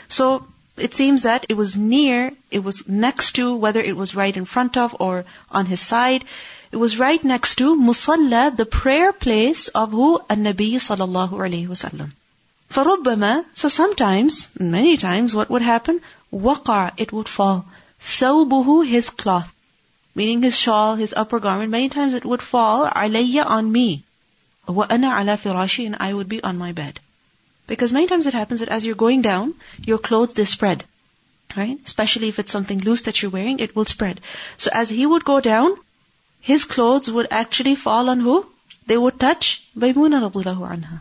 so 0.08 0.46
it 0.76 0.96
seems 0.96 1.24
that 1.24 1.46
it 1.50 1.56
was 1.56 1.76
near, 1.78 2.32
it 2.50 2.64
was 2.64 2.88
next 2.88 3.34
to, 3.34 3.56
whether 3.56 3.82
it 3.82 3.96
was 3.96 4.16
right 4.16 4.36
in 4.36 4.46
front 4.46 4.78
of 4.78 4.96
or 5.00 5.26
on 5.52 5.66
his 5.68 5.82
side, 5.82 6.26
it 6.72 6.78
was 6.78 6.98
right 6.98 7.24
next 7.24 7.56
to 7.56 7.76
Musalla, 7.78 8.56
the 8.56 8.66
prayer 8.66 9.14
place 9.14 9.68
of 9.68 9.92
who? 9.92 10.20
An-Nabi 10.30 10.74
sallallahu 10.86 11.30
alayhi 11.30 11.68
wasallam. 11.68 12.12
فَرُبَّمَا 12.72 13.46
So 13.54 13.68
sometimes, 13.68 14.48
many 14.60 14.98
times, 14.98 15.36
what 15.36 15.52
would 15.52 15.62
happen? 15.62 16.02
وَقَعَ 16.34 16.94
It 16.98 17.12
would 17.14 17.30
fall. 17.30 17.66
ثَوْبُهُ 18.02 18.88
His 18.88 19.12
cloth. 19.12 19.54
Meaning 20.16 20.42
his 20.42 20.58
shawl, 20.58 20.96
his 20.96 21.14
upper 21.16 21.40
garment. 21.40 21.70
Many 21.70 21.90
times 21.90 22.16
it 22.16 22.26
would 22.26 22.42
fall 22.42 22.88
عَلَيَّ 22.88 23.46
on 23.46 23.72
me. 23.72 24.04
وَأَنَا 24.68 24.90
عَلَى 24.90 25.38
فِرَاشِي 25.38 25.86
And 25.86 25.98
I 26.00 26.12
would 26.12 26.28
be 26.28 26.42
on 26.42 26.58
my 26.58 26.72
bed. 26.72 27.00
Because 27.69 27.93
many 27.93 28.07
times 28.09 28.27
it 28.27 28.35
happens 28.35 28.61
that 28.61 28.71
as 28.71 28.85
you're 28.85 29.03
going 29.07 29.23
down, 29.23 29.55
your 29.87 29.99
clothes, 29.99 30.35
they 30.35 30.47
spread. 30.47 30.85
Right? 31.57 31.79
Especially 31.85 32.29
if 32.29 32.39
it's 32.39 32.53
something 32.53 32.81
loose 32.81 33.03
that 33.03 33.23
you're 33.23 33.31
wearing, 33.31 33.61
it 33.61 33.77
will 33.77 33.85
spread. 33.85 34.21
So 34.57 34.71
as 34.73 34.91
he 34.91 35.07
would 35.07 35.25
go 35.25 35.41
down, 35.41 35.77
his 36.41 36.65
clothes 36.65 37.11
would 37.11 37.29
actually 37.31 37.75
fall 37.75 38.11
on 38.11 38.21
who? 38.21 38.47
They 38.87 38.97
would 38.97 39.21
touch 39.21 39.63
Maymuna 39.77 40.21
radiallahu 40.25 40.69
anha. 40.75 41.01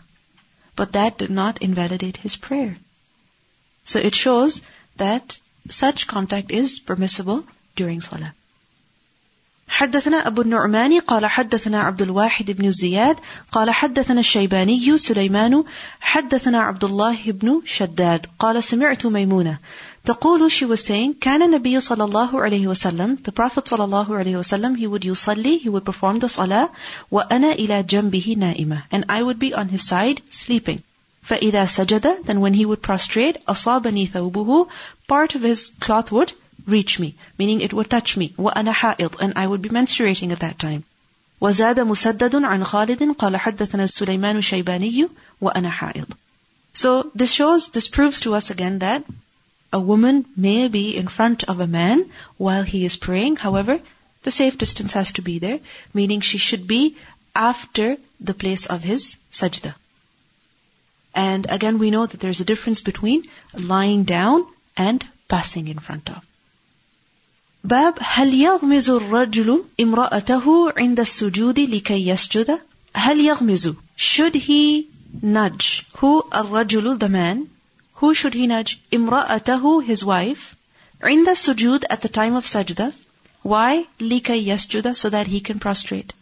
But 0.76 0.92
that 0.94 1.18
did 1.18 1.32
not 1.32 1.62
invalidate 1.62 2.18
his 2.18 2.36
prayer. 2.36 2.78
So 3.86 4.00
it 4.00 4.14
shows 4.14 4.62
that 4.98 5.38
such 5.70 6.08
contact 6.08 6.52
is 6.52 6.80
permissible 6.80 7.46
during 7.76 8.02
salah. 8.02 8.34
حدثنا 9.73 10.27
أبو 10.27 10.43
النعمان 10.43 11.01
قال 11.01 11.27
حدثنا 11.27 11.81
عبد 11.81 12.03
الواحد 12.03 12.51
بن 12.51 12.71
زياد 12.71 13.17
قال 13.53 13.71
حدثنا 13.71 14.21
الشيباني 14.21 14.99
سليمان 14.99 15.65
حدثنا 16.01 16.61
عبد 16.63 16.85
الله 16.85 17.17
بن 17.27 17.63
شداد 17.67 18.27
قال 18.39 18.65
سمعت 18.65 19.07
ميمونة 19.07 19.59
تقول 20.05 20.51
she 20.51 20.65
was 20.65 20.85
saying 20.85 21.15
كان 21.21 21.43
النبي 21.43 21.81
صلى 21.81 22.05
الله 22.05 22.43
عليه 22.43 22.67
وسلم 22.67 23.17
the 23.25 23.33
Prophet 23.33 23.69
صلى 23.69 23.85
الله 23.85 24.17
عليه 24.17 24.37
وسلم 24.37 24.77
he 24.77 24.87
would 24.87 25.05
يصلي 25.05 25.61
he 25.65 25.69
would 25.69 25.85
perform 25.85 26.19
the 26.19 26.29
salah 26.29 26.69
وأنا 27.11 27.53
إلى 27.53 27.83
جنبه 27.83 28.37
نائمة 28.39 28.83
and 28.93 29.05
I 29.09 29.23
would 29.23 29.39
be 29.39 29.55
on 29.55 29.69
his 29.69 29.83
side 29.89 30.21
sleeping 30.31 30.79
فإذا 31.23 31.67
سجد 31.67 32.25
then 32.27 32.41
when 32.41 32.55
he 32.55 32.67
would 32.67 32.83
prostrate 32.83 33.37
أصابني 33.49 34.07
ثوبه 34.07 34.67
part 35.09 35.35
of 35.35 35.43
his 35.43 35.73
cloth 35.81 36.13
would 36.13 36.33
reach 36.67 36.99
me, 37.01 37.15
meaning 37.39 37.61
it 37.61 37.73
would 37.73 37.91
touch 37.91 38.17
me. 38.17 38.35
وأنا 38.39 38.73
حائض, 38.73 39.21
and 39.21 39.33
I 39.37 39.47
would 39.47 39.63
be 39.63 39.69
menstruating 39.69 40.33
at 40.33 40.41
that 40.41 40.59
time. 40.59 40.85
وزاد 41.41 41.81
مسدد 41.81 42.35
عن 42.45 42.65
خالد 42.65 43.17
قال 43.17 43.37
حدثنا 43.37 43.87
سليمان 43.87 44.37
الشيباني 44.37 45.09
وأنا 45.41 45.71
حائض. 45.71 46.07
So 46.75 47.11
this 47.15 47.33
shows, 47.33 47.69
this 47.69 47.89
proves 47.89 48.21
to 48.21 48.35
us 48.35 48.51
again 48.51 48.79
that 48.79 49.05
a 49.73 49.81
woman 49.81 50.25
may 50.37 50.69
be 50.69 50.97
in 50.97 51.09
front 51.09 51.45
of 51.45 51.61
a 51.61 51.67
man 51.67 52.11
while 52.37 52.63
he 52.63 52.85
is 52.85 52.97
praying. 52.97 53.37
However, 53.37 53.81
the 54.23 54.31
safe 54.31 54.57
distance 54.57 54.93
has 54.93 55.13
to 55.15 55.23
be 55.23 55.39
there, 55.39 55.61
meaning 55.93 56.21
she 56.21 56.39
should 56.39 56.67
be 56.67 56.97
after 57.35 57.97
the 58.21 58.35
place 58.35 58.67
of 58.67 58.83
his 58.83 59.17
sajda. 59.33 59.75
And 61.15 61.47
again, 61.51 61.79
we 61.79 61.91
know 61.91 62.07
that 62.07 62.21
there's 62.21 62.41
a 62.41 62.45
difference 62.45 62.81
between 62.81 63.25
lying 63.53 64.05
down 64.05 64.47
and 64.77 65.05
passing 65.29 65.69
in 65.69 65.79
front 65.79 66.09
of. 66.11 66.25
باب 67.65 67.95
هل 68.01 68.35
يغمز 68.35 68.91
الرجل 68.91 69.65
امرأته 69.81 70.73
عند 70.77 71.01
السجود 71.01 71.61
لكي 71.61 72.09
يسجد 72.09 72.59
هل 72.95 73.21
يغمز 73.21 73.75
should 73.97 74.35
he 74.35 74.87
nudge 75.23 75.87
who 76.01 76.11
الرجل 76.35 76.99
the 76.99 77.09
man 77.09 77.49
who 78.01 78.13
should 78.15 78.35
he 78.35 78.47
nudge 78.47 78.77
امرأته 78.95 79.81
his 79.87 80.05
wife 80.05 80.55
عند 81.03 81.29
السجود 81.29 81.85
at 81.91 82.03
the 82.03 82.09
time 82.11 82.35
of 82.35 82.45
sajda 82.47 82.93
why 83.43 83.87
لكي 84.01 84.47
يسجد 84.49 84.95
so 84.95 85.09
that 85.09 85.27
he 85.27 85.41
can 85.41 85.59
prostrate 85.59 86.13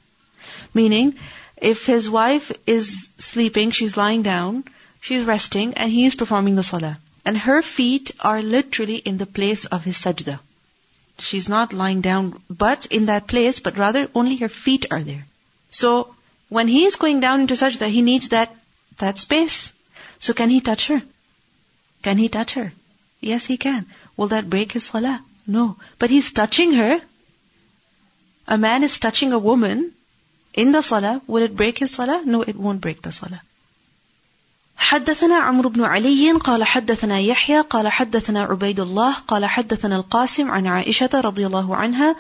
meaning 0.75 1.15
if 1.61 1.87
his 1.87 2.09
wife 2.09 2.53
is 2.69 3.09
sleeping 3.19 3.73
she's 3.73 3.97
lying 3.97 4.23
down 4.23 4.63
she's 5.01 5.25
resting 5.25 5.75
and 5.75 5.91
he 5.91 6.05
is 6.05 6.15
performing 6.15 6.55
the 6.55 6.63
salah 6.63 6.97
and 7.25 7.37
her 7.39 7.61
feet 7.63 8.13
are 8.21 8.41
literally 8.43 8.99
in 8.99 9.19
the 9.19 9.27
place 9.41 9.65
of 9.65 9.85
his 9.85 9.97
sajda 10.05 10.39
She's 11.18 11.48
not 11.48 11.74
lying 11.74 12.02
down, 12.02 12.42
but 12.50 12.86
in 12.88 13.06
that 13.06 13.28
place, 13.28 13.60
but 13.60 13.78
rather 13.78 14.10
only 14.14 14.36
her 14.38 14.50
feet 14.50 14.86
are 14.92 15.02
there. 15.02 15.26
So 15.70 16.16
when 16.50 16.68
he 16.68 16.86
is 16.86 16.96
going 16.96 17.20
down 17.20 17.42
into 17.42 17.54
sajda, 17.54 17.88
he 17.90 18.02
needs 18.02 18.30
that, 18.30 18.56
that 18.98 19.18
space. 19.20 19.74
So 20.20 20.34
can 20.34 20.50
he 20.50 20.62
touch 20.62 20.88
her? 20.88 21.02
Can 22.04 22.18
he 22.18 22.30
touch 22.30 22.54
her? 22.54 22.74
Yes, 23.22 23.46
he 23.46 23.58
can. 23.58 23.86
Will 24.18 24.28
that 24.28 24.50
break 24.50 24.74
his 24.74 24.84
salah? 24.84 25.24
No. 25.48 25.78
But 26.00 26.10
he's 26.10 26.32
touching 26.32 26.74
her. 26.74 27.02
A 28.48 28.58
man 28.58 28.84
is 28.84 29.00
touching 29.00 29.34
a 29.34 29.40
woman 29.40 29.92
in 30.54 30.72
the 30.72 30.82
salah. 30.82 31.22
Will 31.28 31.44
it 31.44 31.56
break 31.56 31.80
his 31.80 31.92
salah? 31.92 32.24
No, 32.26 32.42
it 32.42 32.56
won't 32.56 32.82
break 32.82 33.02
the 33.02 33.12
salah. 33.12 33.42
حدثنا 34.91 35.35
عمرو 35.35 35.69
بن 35.69 35.85
علي 35.85 36.33
قال 36.33 36.65
حدثنا 36.65 37.19
يحيى 37.21 37.61
قال 37.61 37.89
حدثنا 37.89 38.43
عبيد 38.43 38.81
الله 38.81 39.15
قال 39.15 39.45
حدثنا 39.45 39.97
القاسم 39.97 40.51
عن 40.51 40.67
عائشة 40.67 41.11
رضي 41.15 41.47
الله 41.47 41.77
عنها 41.77 42.17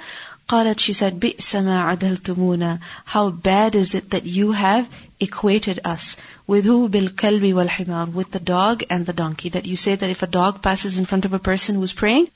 قالت 0.49 0.81
she 0.81 0.93
said 0.93 1.15
بئس 1.21 1.57
ما 1.57 1.83
عدلتمونا 1.83 2.79
how 3.07 3.31
bad 3.31 3.75
is 3.75 3.95
it 3.95 4.11
that 4.11 4.27
you 4.27 4.53
have 4.53 4.87
equated 5.21 5.81
us 5.85 6.17
with 6.47 6.65
who 6.65 6.89
بالكلب 6.89 7.55
والحمار 7.55 8.15
with 8.15 8.31
the 8.31 8.39
dog 8.39 8.85
and 8.91 9.07
the 9.07 9.13
donkey 9.13 9.49
that 9.49 9.67
you 9.67 9.77
say 9.77 9.97
that 9.97 10.11
if 10.11 10.23
a 10.23 10.27
dog 10.27 10.63
passes 10.63 10.97
in 10.99 11.05
front 11.05 11.25
of 11.25 11.33
a 11.33 11.39
person 11.39 11.75
who's 11.75 11.93
praying 11.93 12.29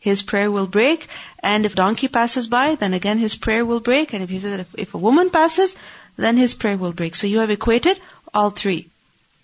his 0.00 0.22
prayer 0.22 0.50
will 0.50 0.66
break 0.66 1.06
and 1.42 1.66
if 1.66 1.74
donkey 1.74 2.08
passes 2.08 2.46
by 2.46 2.74
then 2.76 2.94
again 2.94 3.18
his 3.18 3.36
prayer 3.36 3.66
will 3.66 3.80
break 3.80 4.14
and 4.14 4.22
if 4.22 4.30
you 4.30 4.40
say 4.40 4.50
that 4.50 4.60
if, 4.60 4.74
if 4.86 4.94
a 4.94 5.04
woman 5.06 5.28
passes 5.28 5.76
then 6.16 6.36
his 6.38 6.54
prayer 6.54 6.78
will 6.78 6.92
break 6.92 7.14
so 7.14 7.26
you 7.26 7.38
have 7.40 7.50
equated 7.50 8.00
all 8.32 8.50
three 8.50 8.82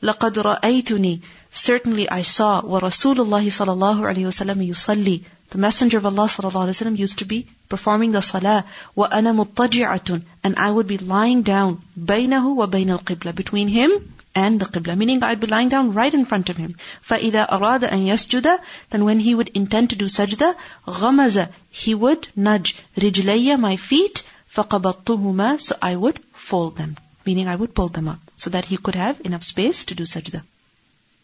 لقد 0.03 0.39
رأيتني 0.39 1.21
Certainly 1.53 2.09
I 2.11 2.23
saw 2.23 2.65
ورسول 2.65 3.21
الله 3.21 3.51
صلى 3.51 3.73
الله 3.73 4.07
عليه 4.07 4.27
وسلم 4.27 4.63
يصلي 4.63 5.21
The 5.51 5.59
Messenger 5.59 5.99
of 5.99 6.07
Allah 6.07 6.27
صلى 6.27 6.49
الله 6.49 6.61
عليه 6.61 6.71
وسلم 6.71 6.97
used 6.97 7.19
to 7.19 7.25
be 7.25 7.47
performing 7.69 8.13
the 8.13 8.23
salah 8.23 8.65
وأنا 8.97 9.33
مضطجعة 9.33 10.23
and 10.45 10.55
I 10.57 10.71
would 10.71 10.87
be 10.87 10.99
lying 10.99 11.43
down 11.43 11.79
بينه 11.97 12.49
وبين 12.49 12.91
القبلة 12.91 13.33
between 13.35 13.69
him 13.69 13.91
and 14.35 14.61
the 14.61 14.67
qibla 14.67 14.97
meaning 14.97 15.23
I'd 15.23 15.41
be 15.41 15.49
lying 15.49 15.69
down 15.69 15.93
right 15.93 16.15
in 16.15 16.25
front 16.25 16.49
of 16.51 16.57
him 16.57 16.77
فإذا 17.03 17.53
أراد 17.53 17.85
أن 17.85 18.07
يسجد 18.07 18.59
then 18.91 19.05
when 19.05 19.21
he 19.21 19.35
would 19.35 19.49
intend 19.55 19.91
to 19.91 19.97
do 19.97 20.07
sajda 20.07 20.55
غمز 20.89 21.47
he 21.71 21.95
would 21.95 22.27
nudge 22.37 22.75
رجلي 22.99 23.59
my 23.59 23.77
feet 23.77 24.23
فقبضتهما 24.55 25.59
so 25.61 25.77
I 25.83 25.97
would 25.97 26.21
fold 26.33 26.77
them 26.77 26.97
meaning 27.27 27.49
I 27.49 27.57
would 27.57 27.75
pull 27.75 27.89
them 27.89 28.09
up 28.09 28.24
so 28.38 28.50
that 28.50 28.66
he 28.66 28.78
could 28.78 28.96
have 28.96 29.22
enough 29.26 29.44
space 29.44 29.86
to 29.86 29.96
do 29.96 30.04
sajda. 30.04 30.42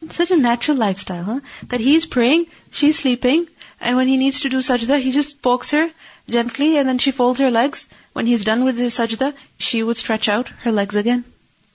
It's 0.01 0.15
such 0.15 0.31
a 0.31 0.37
natural 0.37 0.77
lifestyle, 0.77 1.23
huh? 1.23 1.39
That 1.67 1.79
he's 1.79 2.05
praying, 2.05 2.47
she's 2.71 2.99
sleeping, 2.99 3.47
and 3.79 3.95
when 3.95 4.07
he 4.07 4.17
needs 4.17 4.41
to 4.41 4.49
do 4.49 4.57
sajda, 4.57 4.99
he 4.99 5.11
just 5.11 5.41
pokes 5.41 5.71
her 5.71 5.89
gently 6.29 6.77
and 6.77 6.87
then 6.87 6.97
she 6.97 7.11
folds 7.11 7.39
her 7.39 7.51
legs. 7.51 7.87
When 8.13 8.25
he's 8.25 8.43
done 8.43 8.65
with 8.65 8.77
his 8.77 8.95
sajda, 8.95 9.33
she 9.57 9.83
would 9.83 9.97
stretch 9.97 10.27
out 10.27 10.49
her 10.65 10.71
legs 10.71 10.95
again. 10.95 11.23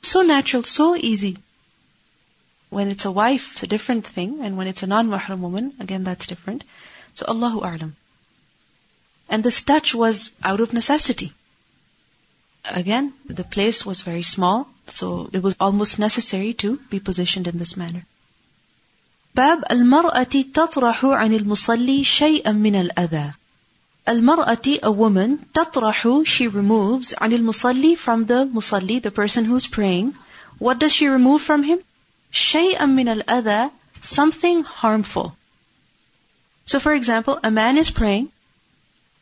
So 0.02 0.22
natural, 0.22 0.62
so 0.62 0.96
easy. 0.96 1.38
When 2.70 2.88
it's 2.88 3.04
a 3.04 3.12
wife, 3.12 3.52
it's 3.52 3.62
a 3.62 3.66
different 3.66 4.06
thing, 4.06 4.40
and 4.42 4.56
when 4.56 4.66
it's 4.66 4.82
a 4.82 4.86
non-mahram 4.86 5.40
woman, 5.40 5.74
again 5.80 6.04
that's 6.04 6.26
different. 6.26 6.64
So 7.14 7.26
Allahu 7.28 7.60
A'lam. 7.60 7.92
And 9.28 9.42
this 9.42 9.62
touch 9.62 9.94
was 9.94 10.30
out 10.42 10.60
of 10.60 10.72
necessity. 10.72 11.32
Again, 12.65 13.13
the 13.25 13.43
place 13.43 13.85
was 13.85 14.03
very 14.03 14.23
small, 14.23 14.67
so 14.87 15.29
it 15.33 15.41
was 15.41 15.55
almost 15.59 15.99
necessary 15.99 16.53
to 16.55 16.77
be 16.89 16.99
positioned 16.99 17.47
in 17.47 17.57
this 17.57 17.75
manner. 17.75 18.05
باب 19.35 19.63
المرأة 19.71 20.51
تطرح 20.53 21.05
عن 21.05 21.33
المصلي 21.33 22.03
شيئا 22.03 22.51
من 22.51 22.75
الأذى. 22.75 23.33
المرأة, 24.07 24.79
a 24.83 24.91
woman, 24.91 25.39
تطرح, 25.53 26.25
she 26.25 26.47
removes 26.47 27.13
عن 27.13 27.33
المصلي 27.33 27.97
from 27.97 28.25
the 28.25 28.45
musalli, 28.45 29.01
the 29.01 29.11
person 29.11 29.45
who's 29.45 29.67
praying. 29.67 30.13
What 30.59 30.79
does 30.79 30.93
she 30.93 31.07
remove 31.07 31.41
from 31.41 31.63
him? 31.63 31.79
شيئا 32.31 32.85
من 32.85 33.07
الأذى, 33.07 33.71
something 34.01 34.63
harmful. 34.63 35.35
So 36.65 36.79
for 36.79 36.93
example, 36.93 37.39
a 37.43 37.51
man 37.51 37.77
is 37.77 37.89
praying 37.89 38.29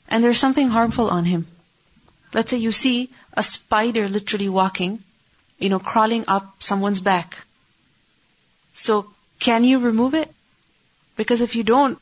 and 0.10 0.24
there's 0.24 0.40
something 0.40 0.70
harmful 0.70 1.10
on 1.10 1.26
him. 1.26 1.48
Let's 2.35 2.51
say 2.51 2.57
you 2.59 2.73
see 2.73 3.11
a 3.33 3.43
spider 3.45 4.09
literally 4.09 4.49
walking, 4.49 5.03
you 5.59 5.69
know, 5.69 5.79
crawling 5.79 6.25
up 6.27 6.57
someone's 6.59 7.01
back. 7.01 7.37
So 8.73 9.07
can 9.39 9.63
you 9.63 9.79
remove 9.79 10.15
it? 10.15 10.29
Because 11.17 11.41
if 11.41 11.55
you 11.55 11.63
don't, 11.63 11.99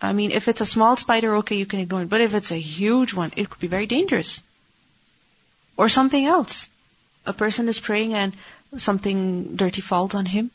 I 0.00 0.14
mean, 0.14 0.30
if 0.30 0.48
it's 0.48 0.62
a 0.62 0.66
small 0.66 0.96
spider, 0.96 1.36
okay, 1.36 1.56
you 1.56 1.66
can 1.66 1.80
ignore 1.80 2.02
it. 2.02 2.08
But 2.08 2.22
if 2.22 2.34
it's 2.34 2.50
a 2.50 2.58
huge 2.58 3.12
one, 3.12 3.32
it 3.36 3.50
could 3.50 3.60
be 3.60 3.66
very 3.66 3.86
dangerous. 3.86 4.42
Or 5.76 5.90
something 5.90 6.24
else. 6.24 6.70
A 7.26 7.34
person 7.34 7.68
is 7.68 7.78
praying 7.78 8.14
and 8.14 8.32
something 8.78 9.56
dirty 9.56 9.82
falls 9.82 10.14
on 10.14 10.24
him, 10.24 10.50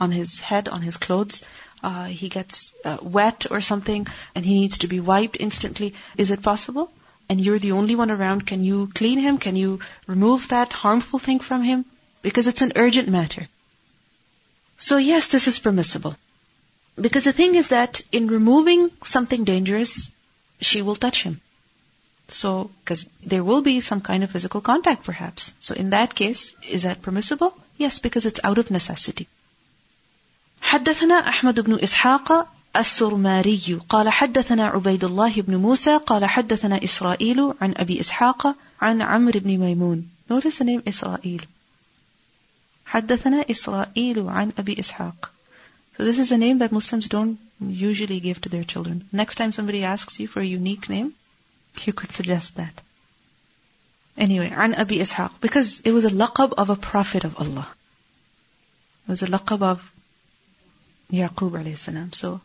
on 0.00 0.10
his 0.10 0.40
head, 0.40 0.68
on 0.68 0.82
his 0.82 0.96
clothes. 0.96 1.44
Uh, 1.84 2.06
he 2.06 2.28
gets 2.28 2.74
uh, 2.84 2.98
wet 3.00 3.46
or 3.48 3.60
something 3.60 4.08
and 4.34 4.44
he 4.44 4.54
needs 4.54 4.78
to 4.78 4.88
be 4.88 4.98
wiped 4.98 5.36
instantly. 5.38 5.94
Is 6.16 6.32
it 6.32 6.42
possible? 6.42 6.90
and 7.29 7.41
you're 7.41 7.59
the 7.59 7.71
only 7.71 7.95
one 7.95 8.11
around, 8.11 8.45
can 8.45 8.63
you 8.63 8.89
clean 8.93 9.19
him? 9.19 9.37
Can 9.37 9.55
you 9.55 9.79
remove 10.07 10.47
that 10.49 10.73
harmful 10.73 11.19
thing 11.19 11.39
from 11.39 11.63
him? 11.63 11.85
Because 12.21 12.47
it's 12.47 12.61
an 12.61 12.73
urgent 12.75 13.07
matter. 13.09 13.47
So 14.77 14.97
yes, 14.97 15.27
this 15.27 15.47
is 15.47 15.59
permissible. 15.59 16.15
Because 16.99 17.23
the 17.25 17.33
thing 17.33 17.55
is 17.55 17.69
that 17.69 18.01
in 18.11 18.27
removing 18.27 18.91
something 19.03 19.43
dangerous, 19.43 20.11
she 20.61 20.81
will 20.81 20.95
touch 20.95 21.23
him. 21.23 21.41
So, 22.27 22.71
because 22.79 23.05
there 23.23 23.43
will 23.43 23.61
be 23.61 23.81
some 23.81 24.01
kind 24.01 24.23
of 24.23 24.31
physical 24.31 24.61
contact 24.61 25.03
perhaps. 25.03 25.53
So 25.59 25.75
in 25.75 25.91
that 25.91 26.15
case, 26.15 26.55
is 26.67 26.83
that 26.83 27.01
permissible? 27.01 27.55
Yes, 27.77 27.99
because 27.99 28.25
it's 28.25 28.39
out 28.43 28.57
of 28.57 28.71
necessity. 28.71 29.27
حدثنا 30.61 31.27
أحمد 31.27 31.59
بن 31.59 31.79
إسحاق 31.83 32.47
السرماري 32.77 33.79
قال 33.89 34.09
حدثنا 34.09 34.67
عبيد 34.67 35.03
الله 35.03 35.41
بن 35.41 35.55
موسى 35.55 35.97
قال 35.97 36.25
حدثنا 36.25 36.83
إسرائيل 36.83 37.53
عن 37.61 37.73
أبي 37.77 37.99
إسحاق 37.99 38.55
عن 38.81 39.01
عمرو 39.01 39.39
بن 39.39 39.57
ميمون 39.57 40.09
Notice 40.29 40.57
the 40.57 40.65
name 40.65 40.81
إسرائيل 40.87 41.45
حدثنا 42.85 43.45
إسرائيل 43.51 44.19
عن 44.19 44.51
أبي 44.57 44.79
إسحاق 44.79 45.31
So 45.97 46.03
this 46.03 46.19
is 46.19 46.31
a 46.31 46.37
name 46.37 46.57
that 46.57 46.73
Muslims 46.73 47.07
don't 47.07 47.39
usually 47.61 48.19
give 48.19 48.41
to 48.41 48.49
their 48.49 48.65
children. 48.65 49.07
Next 49.13 49.35
time 49.35 49.53
somebody 49.53 49.85
asks 49.85 50.19
you 50.19 50.27
for 50.27 50.41
a 50.41 50.45
unique 50.45 50.89
name, 50.89 51.13
you 51.85 51.93
could 51.93 52.11
suggest 52.11 52.57
that. 52.57 52.81
Anyway, 54.17 54.49
عن 54.49 54.75
أبي 54.75 55.01
إسحاق 55.01 55.31
because 55.39 55.79
it 55.81 55.91
was 55.93 56.03
a 56.03 56.09
laqab 56.09 56.53
of 56.57 56.69
a 56.69 56.75
prophet 56.75 57.23
of 57.23 57.37
Allah. 57.37 57.67
It 59.07 59.11
was 59.11 59.23
a 59.23 59.27
laqab 59.27 59.61
of 59.61 59.91
Yaqub 61.11 61.51
alayhi 61.51 61.77
salam. 61.77 62.11
So 62.11 62.41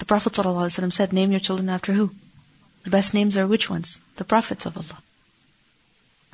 the 0.00 0.04
Prophet 0.04 0.32
ﷺ 0.34 0.92
said, 0.92 1.12
name 1.12 1.30
your 1.30 1.40
children 1.40 1.68
after 1.68 1.92
who? 1.92 2.10
The 2.84 2.90
best 2.90 3.14
names 3.14 3.36
are 3.36 3.46
which 3.46 3.68
ones? 3.70 3.98
The 4.16 4.24
prophets 4.24 4.66
of 4.66 4.76
Allah. 4.76 5.02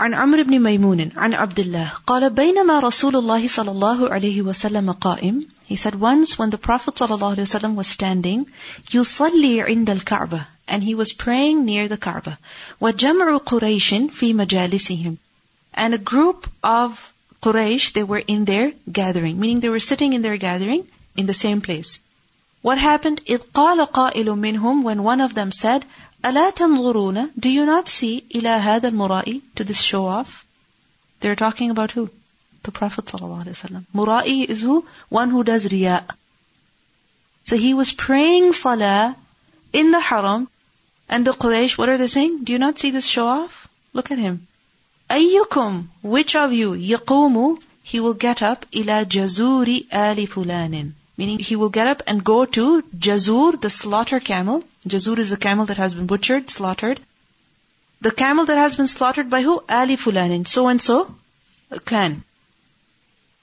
عن 0.00 0.14
عمرو 0.14 0.44
بن 0.44 0.58
ميمون 0.58 1.12
عن 1.16 1.34
عبد 1.34 1.60
الله 1.60 1.92
قال 2.06 2.30
بينما 2.30 2.80
رسول 2.80 3.16
الله 3.16 3.48
صلى 3.48 3.70
الله 3.70 4.08
عليه 4.10 4.42
وسلم 4.42 4.92
قائم 4.92 5.46
He 5.68 5.76
said 5.76 5.94
once 5.94 6.38
when 6.38 6.50
the 6.50 6.58
Prophet 6.58 6.96
صلى 6.96 7.14
الله 7.14 7.36
عليه 7.36 7.42
وسلم 7.42 7.76
was 7.76 7.86
standing 7.86 8.46
يصلي 8.94 9.62
عند 9.62 9.90
الكعبة 9.90 10.44
and 10.68 10.82
he 10.82 10.94
was 10.94 11.12
praying 11.12 11.64
near 11.64 11.88
the 11.88 11.96
Kaaba 11.96 12.38
وجمع 12.80 13.36
قريش 13.36 13.94
في 14.10 14.34
مجالسهم 14.34 15.18
and 15.74 15.94
a 15.94 15.98
group 15.98 16.50
of 16.64 17.12
Quraysh 17.40 17.92
they 17.92 18.02
were 18.02 18.24
in 18.26 18.44
their 18.44 18.72
gathering 18.90 19.38
meaning 19.38 19.60
they 19.60 19.68
were 19.68 19.80
sitting 19.80 20.12
in 20.14 20.22
their 20.22 20.36
gathering 20.36 20.84
in 21.16 21.26
the 21.26 21.34
same 21.34 21.60
place 21.60 22.00
what 22.66 22.78
happened? 22.78 23.20
إذ 23.28 23.38
قال 23.54 23.86
قائل 23.90 24.26
منهم 24.26 24.82
when 24.84 25.02
one 25.02 25.20
of 25.20 25.34
them 25.34 25.50
said, 25.50 25.84
ألا 26.24 26.50
تنظرون? 26.54 27.30
Do 27.38 27.48
you 27.48 27.64
not 27.64 27.88
see 27.88 28.24
إلى 28.34 28.60
هذا 28.60 28.88
المرائي 28.88 29.40
to 29.56 29.64
this 29.64 29.80
show 29.80 30.06
off? 30.06 30.44
They're 31.20 31.36
talking 31.36 31.70
about 31.70 31.92
who? 31.92 32.10
The 32.62 32.70
Prophet 32.70 33.06
ﷺ. 33.06 33.86
Mura'i 33.94 34.44
is 34.48 34.62
who? 34.62 34.84
One 35.08 35.30
who 35.30 35.42
does 35.42 35.70
riya. 35.72 36.04
So 37.44 37.56
he 37.56 37.74
was 37.74 37.92
praying 37.92 38.52
salah 38.52 39.16
in 39.72 39.90
the 39.90 39.98
haram 39.98 40.48
and 41.08 41.24
the 41.24 41.32
Quraysh, 41.32 41.76
what 41.76 41.88
are 41.88 41.98
they 41.98 42.06
saying? 42.06 42.44
Do 42.44 42.52
you 42.52 42.58
not 42.58 42.78
see 42.78 42.90
this 42.90 43.06
show 43.06 43.26
off? 43.26 43.68
Look 43.92 44.10
at 44.10 44.18
him. 44.18 44.46
أيكم, 45.10 45.84
which 46.02 46.36
of 46.36 46.52
you, 46.52 46.72
يقوم, 46.72 47.58
he 47.82 48.00
will 48.00 48.14
get 48.14 48.42
up 48.42 48.64
إلى 48.72 49.08
جزور 49.08 49.66
آل 49.92 50.26
فلان. 50.28 50.92
Meaning 51.16 51.38
he 51.38 51.56
will 51.56 51.68
get 51.68 51.86
up 51.86 52.02
and 52.06 52.24
go 52.24 52.44
to 52.44 52.82
Jazur, 53.06 53.60
the 53.60 53.70
slaughter 53.70 54.20
camel. 54.20 54.64
Jazur 54.86 55.18
is 55.18 55.30
the 55.30 55.36
camel 55.36 55.66
that 55.66 55.76
has 55.76 55.94
been 55.94 56.06
butchered, 56.06 56.50
slaughtered. 56.50 57.00
The 58.00 58.10
camel 58.10 58.46
that 58.46 58.58
has 58.58 58.76
been 58.76 58.88
slaughtered 58.88 59.30
by 59.30 59.42
who? 59.42 59.62
Ali 59.68 59.96
Fulanin, 59.96 60.46
so 60.48 60.68
and 60.68 60.80
so 60.80 61.14
clan. 61.84 62.24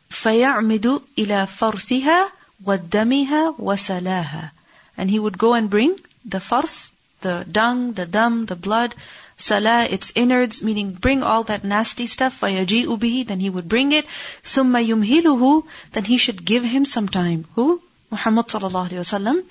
فَيَعْمِدُ 0.09 1.03
إِلَى 1.17 1.47
فَرْثِهَا 1.47 2.29
وَدَّمِهَا 2.65 3.57
وَسَلَاهَا 3.57 4.51
And 4.97 5.09
he 5.09 5.19
would 5.19 5.37
go 5.37 5.53
and 5.53 5.69
bring 5.69 5.97
the 6.25 6.39
farth, 6.39 6.93
the 7.21 7.45
dung, 7.49 7.93
the 7.93 8.05
dam, 8.05 8.45
the 8.45 8.55
blood, 8.55 8.95
Sala, 9.36 9.84
its 9.90 10.12
innards, 10.14 10.62
meaning 10.62 10.92
bring 10.92 11.22
all 11.22 11.42
that 11.44 11.64
nasty 11.64 12.06
stuff, 12.06 12.40
فَيَجِيءُ 12.40 12.86
بِهِ 12.98 13.26
Then 13.26 13.40
he 13.40 13.50
would 13.50 13.68
bring 13.68 13.90
it. 13.92 14.06
ثُمَّ 14.44 14.72
يُمْهِلُهُ 14.86 15.64
Then 15.92 16.04
he 16.04 16.18
should 16.18 16.44
give 16.44 16.62
him 16.62 16.84
some 16.84 17.08
time. 17.08 17.46
Who? 17.56 17.82
Muhammad 18.10 18.46
sallallahu 18.46 18.90
alayhi 18.90 19.00
وسلم. 19.00 19.42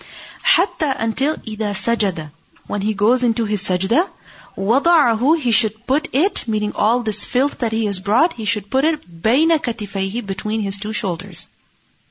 حَتَّى 0.55 0.95
until 0.97 1.35
إِذَا 1.35 1.73
سَجَدَ 1.73 2.31
When 2.67 2.81
he 2.81 2.93
goes 2.93 3.23
into 3.23 3.45
his 3.45 3.61
sajda, 3.61 4.09
وَضَعَهُ 4.57 5.39
He 5.39 5.51
should 5.51 5.85
put 5.85 6.07
it, 6.13 6.47
meaning 6.47 6.71
all 6.75 7.01
this 7.01 7.25
filth 7.25 7.57
that 7.59 7.71
he 7.73 7.85
has 7.85 7.99
brought, 7.99 8.33
he 8.33 8.45
should 8.45 8.69
put 8.69 8.85
it 8.85 9.21
بَيْنَ 9.21 9.49
كَتِفَيْهِ 9.57 10.25
Between 10.25 10.61
his 10.61 10.79
two 10.79 10.93
shoulders. 10.93 11.49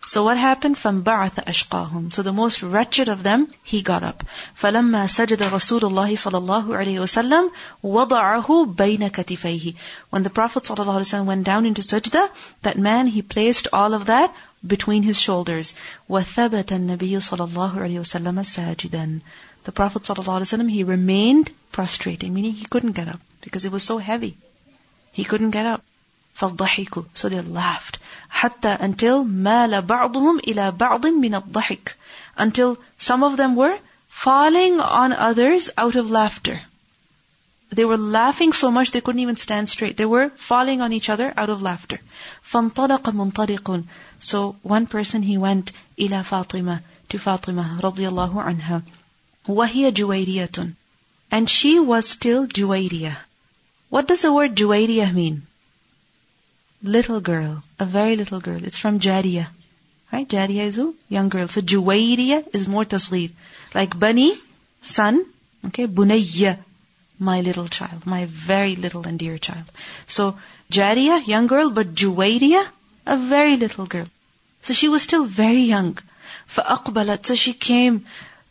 So 0.04 0.24
what 0.24 0.36
happened? 0.36 0.76
From 0.76 1.04
فَانْبَعَثَ 1.04 1.44
Ashqahum. 1.44 2.12
So 2.12 2.22
the 2.22 2.32
most 2.32 2.62
wretched 2.62 3.08
of 3.08 3.22
them, 3.22 3.46
he 3.62 3.82
got 3.82 4.02
up. 4.02 4.24
فَلَمَّا 4.60 5.04
سَجَدَ 5.06 5.36
رَسُولُ 5.36 5.80
اللَّهِ 5.80 6.12
صَلَى 6.12 6.40
اللَّهُ 6.42 6.66
عَلَيْهِ 6.66 6.98
وَسَلَّمْ 6.98 7.50
وَضَعَهُ 7.84 8.74
بَيْنَ 8.74 9.10
كَتِفَيْهِ 9.10 9.76
When 10.10 10.24
the 10.24 10.30
Prophet 10.30 10.64
sallam) 10.64 11.24
went 11.24 11.44
down 11.44 11.66
into 11.66 11.82
sajda, 11.82 12.28
that 12.62 12.76
man, 12.76 13.06
he 13.06 13.22
placed 13.22 13.68
all 13.72 13.94
of 13.94 14.06
that 14.06 14.34
between 14.66 15.04
his 15.04 15.20
shoulders. 15.20 15.76
وَثَبَتَ 16.10 16.72
النَّبِيُّ 16.72 17.18
صَلَى 17.20 17.48
اللَّهُ 17.48 17.74
عَلَيْهِ 17.74 18.00
وَسَلَّمَ 18.00 18.42
سَاجِدًا 18.42 19.20
The 19.62 19.72
Prophet 19.72 20.02
ﷺ, 20.02 20.68
he 20.68 20.82
remained 20.82 21.52
prostrating, 21.70 22.34
meaning 22.34 22.54
he 22.54 22.64
couldn't 22.64 22.92
get 22.92 23.06
up 23.06 23.20
because 23.40 23.64
it 23.64 23.70
was 23.70 23.84
so 23.84 23.98
heavy. 23.98 24.36
He 25.12 25.22
couldn't 25.22 25.50
get 25.50 25.64
up. 25.64 25.84
فَالضَّحِكُ 26.36 27.06
So 27.14 27.28
they 27.28 27.40
laughed. 27.40 27.98
حتى 28.31 28.77
until 28.79 29.23
مال 29.23 29.81
بعضهم 29.81 30.39
إلى 30.39 30.71
بعض 30.71 31.05
من 31.07 31.35
الضحك 31.35 31.95
until 32.37 32.77
some 32.99 33.23
of 33.23 33.37
them 33.37 33.55
were 33.55 33.77
falling 34.09 34.79
on 34.79 35.13
others 35.13 35.69
out 35.77 35.95
of 35.95 36.09
laughter. 36.09 36.61
They 37.69 37.83
were 37.83 37.97
laughing 37.97 38.53
so 38.53 38.71
much 38.71 38.91
they 38.91 39.01
couldn't 39.01 39.19
even 39.19 39.35
stand 39.35 39.69
straight. 39.69 39.97
They 39.97 40.05
were 40.05 40.29
falling 40.35 40.81
on 40.81 40.93
each 40.93 41.09
other 41.09 41.33
out 41.35 41.49
of 41.49 41.61
laughter. 41.61 41.99
فانطلق 42.43 43.09
منطلق 43.09 43.83
So 44.19 44.55
one 44.63 44.87
person 44.87 45.21
he 45.23 45.37
went 45.37 45.71
إلى 45.99 46.23
فاطمة 46.23 46.79
to 47.09 47.19
Fatima 47.19 47.79
رضي 47.81 48.07
الله 48.07 48.41
عنها 48.41 48.81
وهي 49.47 49.91
جويرية 49.91 50.73
and 51.29 51.49
she 51.49 51.77
was 51.79 52.07
still 52.07 52.47
Juwayriyah. 52.47 53.17
What 53.89 54.07
does 54.07 54.21
the 54.21 54.31
word 54.31 54.55
Juwayriyah 54.55 55.13
mean? 55.13 55.45
little 56.82 57.20
girl, 57.20 57.62
a 57.78 57.84
very 57.84 58.16
little 58.16 58.40
girl. 58.40 58.62
It's 58.64 58.78
from 58.78 59.00
Jariya, 59.00 59.48
Right? 60.12 60.28
Jariya 60.28 60.64
is 60.66 60.76
who? 60.76 60.94
Young 61.08 61.30
girl. 61.30 61.48
So 61.48 61.62
Juwairiyah 61.62 62.54
is 62.54 62.68
more 62.68 62.84
tasleef. 62.84 63.30
Like 63.74 63.98
Bani, 63.98 64.38
son. 64.84 65.24
Okay? 65.66 65.86
Bunayya, 65.86 66.58
my 67.18 67.40
little 67.40 67.66
child. 67.66 68.04
My 68.04 68.26
very 68.26 68.76
little 68.76 69.06
and 69.06 69.18
dear 69.18 69.38
child. 69.38 69.64
So 70.06 70.36
Jariya, 70.70 71.26
young 71.26 71.46
girl, 71.46 71.70
but 71.70 71.94
Juwairiyah, 71.94 72.66
a 73.06 73.16
very 73.16 73.56
little 73.56 73.86
girl. 73.86 74.06
So 74.60 74.74
she 74.74 74.90
was 74.90 75.02
still 75.02 75.24
very 75.24 75.62
young. 75.62 75.96
فَأَقْبَلَتْ 76.54 77.24
So 77.26 77.34
she 77.34 77.54
came 77.54 78.04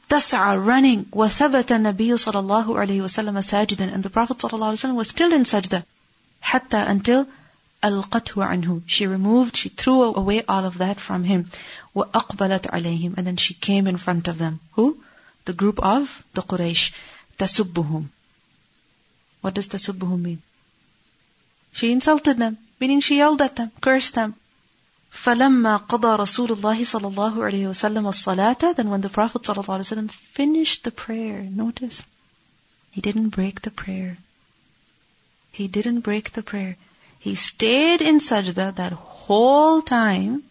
تسعى 0.09 0.65
running 0.65 1.05
وثبت 1.11 1.71
النبي 1.71 2.17
صلى 2.17 2.39
الله 2.39 2.79
عليه 2.79 3.01
وسلم 3.01 3.41
ساجدا 3.41 3.93
and 3.93 4.03
the 4.03 4.09
Prophet 4.09 4.39
صلى 4.39 4.53
الله 4.53 4.67
عليه 4.67 4.79
وسلم 4.79 4.95
was 4.95 5.09
still 5.09 5.31
in 5.31 5.43
sajda 5.45 5.83
حتى 6.41 6.87
until 6.87 7.27
ألقته 7.84 8.44
عنه. 8.44 8.82
She 8.86 9.06
removed, 9.06 9.56
she 9.56 9.68
threw 9.68 10.14
away 10.14 10.42
all 10.42 10.64
of 10.64 10.78
that 10.78 11.00
from 11.00 11.24
him. 11.24 11.50
وأقبلت 11.94 12.66
عليهم. 12.68 13.14
And 13.16 13.26
then 13.26 13.36
she 13.36 13.54
came 13.54 13.86
in 13.86 13.96
front 13.96 14.28
of 14.28 14.38
them. 14.38 14.60
Who? 14.72 14.98
The 15.44 15.52
group 15.52 15.80
of 15.80 16.24
the 16.34 16.42
Quraysh. 16.42 16.92
تسبهم. 17.38 18.08
What 19.40 19.54
does 19.54 19.68
تسبهم 19.68 20.20
mean? 20.20 20.42
She 21.72 21.92
insulted 21.92 22.38
them, 22.38 22.58
meaning 22.80 23.00
she 23.00 23.18
yelled 23.18 23.42
at 23.42 23.56
them, 23.56 23.70
cursed 23.80 24.14
them. 24.14 24.34
فلما 25.10 25.76
قضى 25.76 26.16
رسول 26.16 26.52
الله 26.52 26.84
صلى 26.84 27.08
الله 27.08 27.44
عليه 27.44 27.66
وسلم 27.68 28.06
الصلاة 28.06 28.74
then 28.76 28.90
when 28.90 29.00
the 29.00 29.08
Prophet 29.08 29.42
صلى 29.42 29.62
الله 29.62 29.74
عليه 29.74 29.84
وسلم 29.84 30.10
finished 30.10 30.84
the 30.84 30.90
prayer 30.90 31.42
notice 31.42 32.02
he 32.90 33.00
didn't 33.00 33.30
break 33.30 33.62
the 33.62 33.70
prayer 33.70 34.18
he 35.52 35.68
didn't 35.68 36.00
break 36.00 36.32
the 36.32 36.42
prayer 36.42 36.76
He 37.23 37.35
stayed 37.35 38.01
in 38.01 38.19
sajda 38.19 38.75
that 38.75 38.93
whole 38.93 39.81
time. 39.81 40.43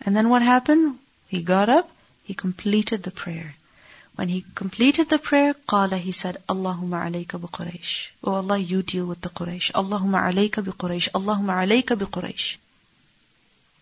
And 0.00 0.16
then 0.16 0.28
what 0.28 0.42
happened? 0.42 0.98
He 1.28 1.42
got 1.42 1.68
up, 1.68 1.88
he 2.24 2.34
completed 2.34 3.02
the 3.02 3.10
prayer. 3.10 3.54
When 4.16 4.28
he 4.28 4.44
completed 4.56 5.08
the 5.08 5.18
prayer, 5.18 5.54
qala, 5.54 5.98
he 5.98 6.10
said, 6.10 6.38
Allahumma 6.48 7.02
alayka 7.08 7.40
bi 7.40 7.46
Quraysh. 7.58 8.08
Oh 8.24 8.34
Allah, 8.34 8.58
you 8.58 8.82
deal 8.82 9.06
with 9.06 9.20
the 9.20 9.28
Quraysh. 9.28 9.70
Allahumma 9.82 10.22
alayka 10.30 10.64
bi 10.64 10.72
Quraysh. 10.72 11.10
Allahumma 11.20 11.58
alayka 11.64 11.96
bi 11.96 12.06
Quraysh. 12.06 12.56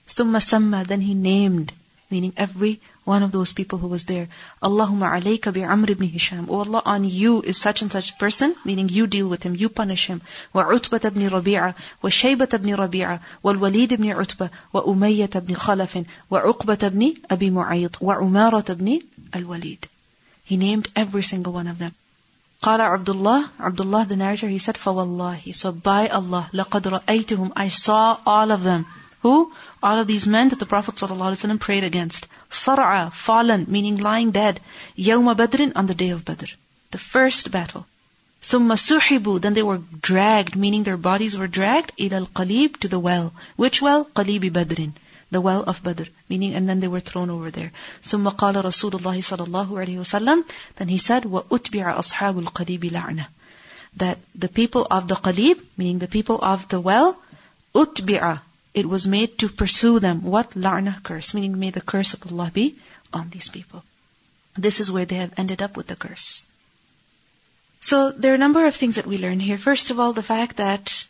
Thumma 0.06 0.87
then 0.87 1.00
he 1.00 1.14
named 1.14 1.72
meaning 2.11 2.33
every 2.37 2.81
one 3.05 3.23
of 3.23 3.33
those 3.33 3.53
people 3.53 3.79
who 3.79 3.88
was 3.88 4.05
there. 4.05 4.29
Allahumma 4.62 5.11
alayka 5.16 5.53
bi 5.53 5.62
Amr 5.62 5.92
ibn 5.92 6.09
Hisham. 6.09 6.47
Oh 6.49 6.61
Allah, 6.61 6.83
on 6.85 7.05
you 7.05 7.42
is 7.42 7.57
such 7.57 7.83
and 7.83 7.90
such 7.90 8.19
person, 8.19 8.55
meaning 8.64 8.88
you 8.88 9.07
deal 9.07 9.29
with 9.29 9.42
him, 9.42 9.55
you 9.55 9.69
punish 9.69 10.07
him. 10.07 10.23
Wa 10.53 10.64
Utbat 10.64 11.05
ibn 11.05 11.29
Rabi'a, 11.29 11.75
wa 12.03 12.11
Shaybat 12.11 12.55
ibn 12.55 12.71
Rabi'a, 12.71 13.21
wa 13.42 13.53
Walid 13.53 13.92
ibn 13.92 14.07
Utba, 14.07 14.51
wa 14.73 14.83
Umayyat 14.83 15.37
ibn 15.37 15.55
Khalaf, 15.55 16.07
wa 16.31 16.42
Uqbat 16.42 16.83
ibn 16.83 17.16
Abi 17.31 17.51
Mu'ayt, 17.51 18.01
wa 18.01 18.16
Umarat 18.16 18.71
ibn 18.71 19.01
al-Walid. 19.33 19.88
He 20.45 20.57
named 20.57 20.88
every 20.95 21.23
single 21.23 21.53
one 21.53 21.66
of 21.66 21.79
them. 21.79 21.95
قال 22.62 22.81
Abdullah, 22.81 23.51
Abdullah 23.61 24.07
the 24.07 24.16
narrator, 24.16 24.49
he 24.49 24.59
said, 24.59 24.77
فَوَاللَّهِ 24.77 25.55
So 25.55 25.73
by 25.73 26.09
Allah, 26.09 26.49
لَقَدْ 26.53 27.01
رَأَيْتُهُمْ 27.01 27.53
I 27.55 27.69
saw 27.69 28.19
all 28.27 28.51
of 28.51 28.62
them. 28.62 28.87
Who? 29.23 29.53
All 29.87 30.01
of 30.01 30.09
these 30.09 30.27
men 30.27 30.49
that 30.49 30.59
the 30.59 30.66
Prophet 30.66 30.96
ﷺ 30.96 31.61
prayed 31.61 31.85
against. 31.85 32.27
Sar'a, 32.51 33.12
fallen, 33.12 33.66
meaning 33.68 33.99
lying 33.99 34.33
dead. 34.33 34.59
Yawma 34.99 35.37
Badrin, 35.40 35.75
on 35.77 35.87
the 35.87 35.94
day 35.94 36.09
of 36.09 36.25
Badr. 36.25 36.46
The 36.90 36.99
first 36.99 37.53
battle. 37.53 37.87
Summa 38.40 38.75
suhibu, 38.75 39.40
then 39.40 39.55
they 39.55 39.62
were 39.62 39.81
dragged, 40.09 40.57
meaning 40.57 40.83
their 40.83 40.96
bodies 40.96 41.37
were 41.37 41.46
dragged, 41.46 41.92
ilal 42.07 42.27
qalib, 42.29 42.79
to 42.79 42.88
the 42.88 42.99
well. 42.99 43.33
Which 43.55 43.81
well? 43.81 44.05
Qalibi 44.07 44.51
Badrin. 44.51 44.94
The 45.31 45.40
well 45.40 45.62
of 45.62 45.85
Badr. 45.85 46.09
Meaning, 46.29 46.55
and 46.55 46.68
then 46.68 46.81
they 46.81 46.88
were 46.88 47.05
thrown 47.11 47.31
over 47.31 47.53
there. 47.53 47.70
Summa 48.01 48.33
qala 48.33 48.64
Rasulullah 48.64 49.14
sallallahu 49.29 49.79
alayhi 49.85 50.03
wasallam. 50.07 50.42
Then 50.81 50.88
he 50.88 50.99
said, 50.99 51.25
wa 51.25 51.42
utbi'a 51.42 51.94
ashabul 52.03 52.51
qalibi 52.59 52.90
la'na. 52.90 53.29
That 53.99 54.18
the 54.35 54.49
people 54.49 54.85
of 54.90 55.07
the 55.07 55.14
qalib, 55.14 55.62
meaning 55.77 56.01
the 56.01 56.12
people 56.18 56.42
of 56.42 56.68
the 56.75 56.81
well, 56.81 57.16
utbi'a, 57.72 58.40
it 58.77 58.87
was 58.87 59.09
made 59.09 59.39
to 59.39 59.49
pursue 59.49 59.99
them. 59.99 60.23
What? 60.23 60.51
La'na 60.51 61.03
curse, 61.03 61.33
meaning 61.35 61.59
may 61.59 61.71
the 61.71 61.81
curse 61.81 62.12
of 62.15 62.31
Allah 62.31 62.51
be 62.53 62.77
on 63.12 63.31
these 63.31 63.49
people. 63.49 63.83
This 64.57 64.81
is 64.81 64.91
where 64.93 65.07
they 65.07 65.17
have 65.17 65.33
ended 65.39 65.62
up 65.62 65.77
with 65.79 65.87
the 65.87 65.97
curse. 65.97 66.45
So 67.81 68.11
there 68.11 68.33
are 68.33 68.41
a 68.41 68.45
number 68.47 68.67
of 68.67 68.75
things 68.75 68.97
that 68.97 69.07
we 69.07 69.19
learn 69.19 69.41
here. 69.41 69.57
First 69.57 69.91
of 69.91 69.99
all, 69.99 70.12
the 70.12 70.23
fact 70.23 70.59
that 70.59 71.07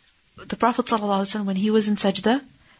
the 0.53 0.55
Prophet 0.55 0.85
ﷺ, 0.85 1.43
when 1.43 1.57
he 1.57 1.69
was 1.71 1.89
in 1.89 1.97
sajda, 1.97 2.39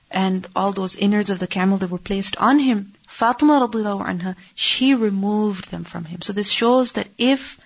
and 0.09 0.47
all 0.55 0.71
those 0.71 0.95
innards 0.95 1.31
of 1.31 1.39
the 1.39 1.47
camel 1.47 1.79
that 1.79 1.89
were 1.89 1.97
placed 2.09 2.37
on 2.37 2.59
him, 2.59 2.93
Fatima 3.07 3.59
radiallahu 3.67 4.05
anha, 4.11 4.35
she 4.55 4.93
removed 4.93 5.69
them 5.69 5.83
from 5.83 6.05
him. 6.05 6.21
So 6.21 6.31
this 6.31 6.49
shows 6.49 6.93
that 6.93 7.09
if 7.17 7.59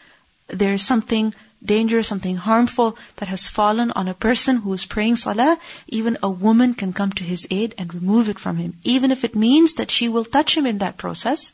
there 0.48 0.74
is 0.74 0.86
something 0.86 1.36
dangerous, 1.64 2.08
something 2.08 2.36
harmful 2.36 2.98
that 3.18 3.30
has 3.30 3.48
fallen 3.48 3.92
on 3.92 4.08
a 4.08 4.14
person 4.14 4.58
who 4.58 4.74
is 4.74 4.86
praying 4.86 5.16
salah, 5.16 5.58
even 5.88 6.18
a 6.24 6.30
woman 6.30 6.74
can 6.74 6.94
come 6.94 7.12
to 7.14 7.24
his 7.24 7.48
aid 7.52 7.76
and 7.78 7.94
remove 7.94 8.30
it 8.30 8.40
from 8.40 8.58
him, 8.58 8.78
even 8.84 9.12
if 9.12 9.24
it 9.24 9.36
means 9.36 9.76
that 9.76 9.92
she 9.92 10.10
will 10.10 10.26
touch 10.26 10.58
him 10.58 10.66
in 10.66 10.80
that 10.80 10.98
process. 10.98 11.54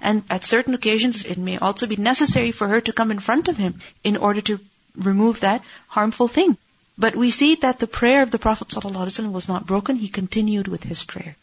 And 0.00 0.24
at 0.28 0.44
certain 0.44 0.74
occasions, 0.74 1.24
it 1.24 1.38
may 1.38 1.58
also 1.58 1.86
be 1.86 1.96
necessary 1.96 2.52
for 2.52 2.68
her 2.68 2.80
to 2.82 2.92
come 2.92 3.10
in 3.10 3.18
front 3.18 3.48
of 3.48 3.56
him 3.56 3.80
in 4.04 4.16
order 4.16 4.40
to 4.42 4.60
remove 4.96 5.40
that 5.40 5.62
harmful 5.88 6.28
thing. 6.28 6.56
But 6.98 7.16
we 7.16 7.30
see 7.30 7.54
that 7.56 7.78
the 7.78 7.86
prayer 7.86 8.22
of 8.22 8.30
the 8.30 8.38
Prophet 8.38 8.68
ﷺ 8.68 9.32
was 9.32 9.48
not 9.48 9.66
broken. 9.66 9.96
He 9.96 10.08
continued 10.08 10.68
with 10.68 10.82
his 10.82 11.02
prayer. 11.04 11.36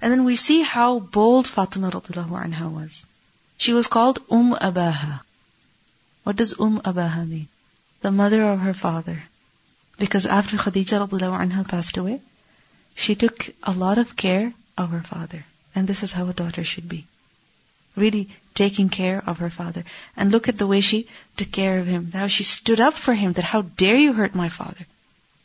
And 0.00 0.12
then 0.12 0.24
we 0.24 0.36
see 0.36 0.62
how 0.62 0.98
bold 0.98 1.46
Fatima 1.46 1.90
anha 1.90 2.70
was. 2.70 3.06
She 3.56 3.72
was 3.72 3.86
called 3.86 4.18
Umm 4.30 4.54
Abiha. 4.54 5.20
What 6.24 6.36
does 6.36 6.54
Umm 6.60 6.80
Abiha 6.80 7.28
mean? 7.28 7.48
The 8.00 8.12
mother 8.12 8.42
of 8.42 8.60
her 8.60 8.74
father. 8.74 9.24
Because 9.98 10.24
after 10.24 10.56
Khadija 10.56 11.08
anha 11.08 11.66
passed 11.66 11.96
away, 11.96 12.20
she 12.94 13.14
took 13.16 13.50
a 13.62 13.72
lot 13.72 13.98
of 13.98 14.16
care 14.16 14.52
of 14.78 14.90
her 14.90 15.02
father. 15.02 15.44
And 15.74 15.88
this 15.88 16.02
is 16.02 16.12
how 16.12 16.28
a 16.28 16.32
daughter 16.32 16.62
should 16.62 16.88
be. 16.88 17.06
Really 17.96 18.28
taking 18.54 18.88
care 18.88 19.22
of 19.26 19.38
her 19.38 19.50
father. 19.50 19.84
And 20.16 20.30
look 20.30 20.48
at 20.48 20.58
the 20.58 20.66
way 20.66 20.80
she 20.80 21.08
took 21.36 21.50
care 21.50 21.80
of 21.80 21.86
him. 21.86 22.12
How 22.12 22.28
she 22.28 22.44
stood 22.44 22.78
up 22.78 22.94
for 22.94 23.14
him 23.14 23.32
that 23.32 23.44
how 23.44 23.62
dare 23.62 23.96
you 23.96 24.12
hurt 24.12 24.34
my 24.34 24.48
father. 24.48 24.86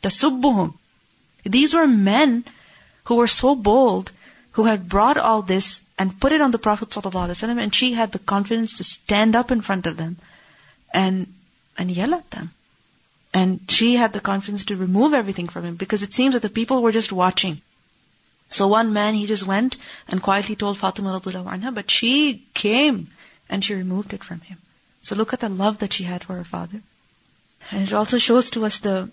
Tasubbuhum. 0.02 0.74
These 1.44 1.74
were 1.74 1.88
men 1.88 2.44
who 3.04 3.16
were 3.16 3.26
so 3.26 3.56
bold, 3.56 4.12
who 4.52 4.64
had 4.64 4.88
brought 4.88 5.16
all 5.16 5.42
this 5.42 5.80
and 5.98 6.20
put 6.20 6.32
it 6.32 6.40
on 6.40 6.52
the 6.52 6.58
Prophet 6.58 6.90
ﷺ, 6.90 7.62
and 7.62 7.74
she 7.74 7.94
had 7.94 8.12
the 8.12 8.18
confidence 8.18 8.74
to 8.74 8.84
stand 8.84 9.34
up 9.34 9.50
in 9.50 9.60
front 9.60 9.86
of 9.86 9.96
them 9.96 10.16
and 10.92 11.32
and 11.76 11.90
yell 11.90 12.14
at 12.14 12.30
them. 12.30 12.52
And 13.32 13.60
she 13.68 13.94
had 13.94 14.12
the 14.12 14.20
confidence 14.20 14.66
to 14.66 14.76
remove 14.76 15.14
everything 15.14 15.48
from 15.48 15.64
him 15.64 15.76
because 15.76 16.02
it 16.02 16.12
seems 16.12 16.34
that 16.34 16.42
the 16.42 16.48
people 16.48 16.82
were 16.82 16.92
just 16.92 17.12
watching. 17.12 17.60
So 18.50 18.66
one 18.68 18.92
man, 18.92 19.14
he 19.14 19.26
just 19.26 19.46
went 19.46 19.76
and 20.08 20.22
quietly 20.22 20.56
told 20.56 20.78
Fatima 20.78 21.20
anha, 21.20 21.74
but 21.74 21.90
she 21.90 22.44
came 22.54 23.08
and 23.48 23.64
she 23.64 23.74
removed 23.74 24.14
it 24.14 24.24
from 24.24 24.40
him. 24.40 24.58
So 25.02 25.14
look 25.14 25.32
at 25.32 25.40
the 25.40 25.48
love 25.48 25.78
that 25.78 25.92
she 25.92 26.04
had 26.04 26.24
for 26.24 26.34
her 26.34 26.44
father. 26.44 26.80
And 27.70 27.82
it 27.82 27.92
also 27.92 28.18
shows 28.18 28.50
to 28.50 28.64
us 28.64 28.78
the 28.78 29.10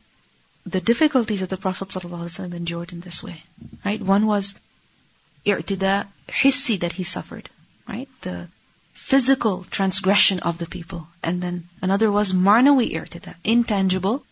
the 0.65 0.81
difficulties 0.81 1.41
that 1.41 1.49
the 1.49 1.57
Prophet 1.57 1.89
ﷺ 1.89 2.53
endured 2.53 2.91
in 2.91 2.99
this 2.99 3.21
way. 3.21 3.43
Right? 3.83 4.01
One 4.01 4.25
was 4.25 4.55
i'tida 5.45 6.07
hissi 6.27 6.79
that 6.79 6.93
he 6.93 7.03
suffered. 7.03 7.49
Right? 7.87 8.09
The 8.21 8.47
physical 9.05 9.63
transgression 9.69 10.39
of 10.39 10.57
the 10.57 10.65
people. 10.65 11.07
And 11.21 11.39
then 11.39 11.67
another 11.79 12.11
was 12.11 12.33
ma'nawi 12.33 12.91
irtida, 12.99 13.35
intangible 13.43 14.23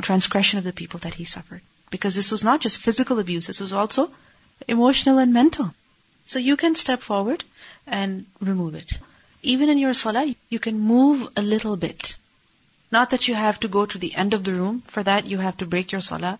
transgression 0.00 0.60
of 0.60 0.64
the 0.64 0.72
people 0.72 1.00
that 1.00 1.14
he 1.14 1.24
suffered. 1.24 1.60
Because 1.90 2.14
this 2.14 2.30
was 2.30 2.44
not 2.44 2.60
just 2.60 2.78
physical 2.78 3.18
abuse, 3.18 3.48
this 3.48 3.58
was 3.58 3.72
also 3.72 4.12
emotional 4.68 5.18
and 5.18 5.34
mental. 5.34 5.74
So 6.24 6.38
you 6.38 6.56
can 6.56 6.76
step 6.76 7.02
forward 7.02 7.42
and 7.86 8.26
remove 8.40 8.76
it. 8.76 9.00
Even 9.42 9.70
in 9.70 9.78
your 9.78 9.94
salah, 9.94 10.32
you 10.50 10.60
can 10.60 10.78
move 10.78 11.28
a 11.36 11.42
little 11.42 11.76
bit. 11.76 12.16
Not 12.92 13.10
that 13.10 13.26
you 13.26 13.34
have 13.34 13.58
to 13.60 13.74
go 13.76 13.86
to 13.86 13.98
the 13.98 14.14
end 14.14 14.34
of 14.34 14.44
the 14.44 14.54
room. 14.54 14.82
For 14.86 15.02
that, 15.02 15.26
you 15.26 15.38
have 15.38 15.56
to 15.56 15.66
break 15.66 15.90
your 15.90 16.00
salah. 16.00 16.38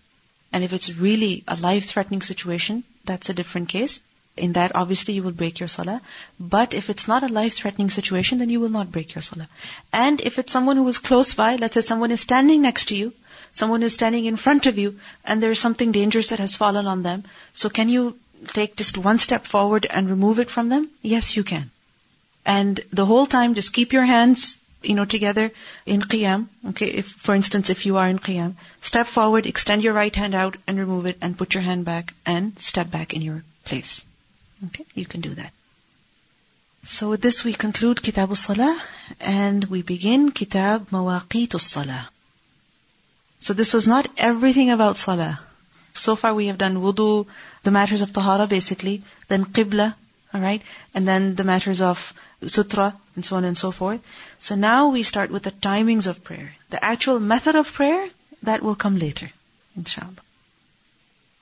And 0.53 0.63
if 0.63 0.71
it's 0.71 0.93
really 0.93 1.43
a 1.49 1.57
life-threatening 1.57 2.21
situation, 2.21 2.83
that's 3.03 3.29
a 3.29 3.33
different 3.33 3.67
case. 3.67 4.01
In 4.37 4.53
that, 4.53 4.75
obviously, 4.75 5.13
you 5.15 5.23
will 5.23 5.31
break 5.31 5.59
your 5.59 5.67
salah. 5.67 6.01
But 6.39 6.73
if 6.73 6.89
it's 6.89 7.07
not 7.07 7.23
a 7.23 7.33
life-threatening 7.33 7.89
situation, 7.89 8.39
then 8.39 8.49
you 8.49 8.59
will 8.59 8.69
not 8.69 8.91
break 8.91 9.15
your 9.15 9.21
salah. 9.21 9.47
And 9.91 10.21
if 10.21 10.39
it's 10.39 10.53
someone 10.53 10.77
who 10.77 10.87
is 10.87 10.99
close 10.99 11.33
by, 11.33 11.55
let's 11.55 11.73
say 11.73 11.81
someone 11.81 12.11
is 12.11 12.21
standing 12.21 12.61
next 12.61 12.85
to 12.89 12.95
you, 12.95 13.13
someone 13.53 13.83
is 13.83 13.93
standing 13.93 14.25
in 14.25 14.35
front 14.35 14.67
of 14.67 14.77
you, 14.77 14.99
and 15.25 15.41
there 15.41 15.51
is 15.51 15.59
something 15.59 15.91
dangerous 15.91 16.29
that 16.29 16.39
has 16.39 16.55
fallen 16.55 16.85
on 16.85 17.03
them, 17.03 17.23
so 17.53 17.69
can 17.69 17.89
you 17.89 18.17
take 18.47 18.75
just 18.75 18.97
one 18.97 19.17
step 19.17 19.45
forward 19.45 19.87
and 19.89 20.09
remove 20.09 20.39
it 20.39 20.49
from 20.49 20.69
them? 20.69 20.89
Yes, 21.01 21.35
you 21.35 21.43
can. 21.43 21.71
And 22.45 22.79
the 22.93 23.05
whole 23.05 23.25
time, 23.25 23.55
just 23.55 23.73
keep 23.73 23.93
your 23.93 24.05
hands, 24.05 24.57
you 24.83 24.95
know, 24.95 25.05
together 25.05 25.51
in 25.85 26.01
qiyam. 26.01 26.47
Okay, 26.69 26.85
if, 26.85 27.07
for 27.07 27.35
instance, 27.35 27.69
if 27.69 27.85
you 27.85 27.97
are 27.97 28.07
in 28.07 28.19
qiyam, 28.19 28.53
step 28.81 29.07
forward, 29.07 29.45
extend 29.47 29.83
your 29.83 29.93
right 29.93 30.15
hand 30.15 30.35
out 30.35 30.55
and 30.67 30.79
remove 30.79 31.07
it, 31.07 31.17
and 31.21 31.37
put 31.37 31.55
your 31.55 31.63
hand 31.63 31.83
back 31.83 32.13
and 32.25 32.57
step 32.59 32.91
back 32.91 33.13
in 33.13 33.21
your 33.21 33.43
place. 33.65 34.05
Okay, 34.65 34.85
you 34.95 35.05
can 35.05 35.21
do 35.21 35.33
that. 35.35 35.53
So 36.83 37.09
with 37.09 37.21
this 37.21 37.43
we 37.43 37.53
conclude 37.53 38.01
Kitab 38.01 38.29
al-Salah 38.29 38.81
and 39.19 39.63
we 39.65 39.81
begin 39.81 40.31
Kitab 40.31 40.89
Mawaqit 40.89 41.53
al-Salah. 41.53 42.09
So 43.39 43.53
this 43.53 43.73
was 43.73 43.87
not 43.87 44.07
everything 44.17 44.71
about 44.71 44.97
Salah. 44.97 45.39
So 45.93 46.15
far 46.15 46.33
we 46.33 46.47
have 46.47 46.57
done 46.57 46.77
wudu, 46.77 47.27
the 47.63 47.71
matters 47.71 48.01
of 48.01 48.13
tahara 48.13 48.47
basically, 48.47 49.03
then 49.27 49.45
qibla, 49.45 49.95
alright, 50.33 50.61
and 50.93 51.07
then 51.07 51.35
the 51.35 51.43
matters 51.43 51.81
of 51.81 52.13
sutra, 52.45 52.95
and 53.15 53.25
so 53.25 53.35
on 53.35 53.43
and 53.43 53.57
so 53.57 53.71
forth. 53.71 54.01
So 54.39 54.55
now 54.55 54.89
we 54.89 55.03
start 55.03 55.31
with 55.31 55.43
the 55.43 55.51
timings 55.51 56.07
of 56.07 56.23
prayer. 56.23 56.53
The 56.69 56.83
actual 56.83 57.19
method 57.19 57.55
of 57.55 57.73
prayer, 57.73 58.09
that 58.43 58.61
will 58.61 58.75
come 58.75 58.97
later, 58.97 59.31
inshallah. 59.75 60.26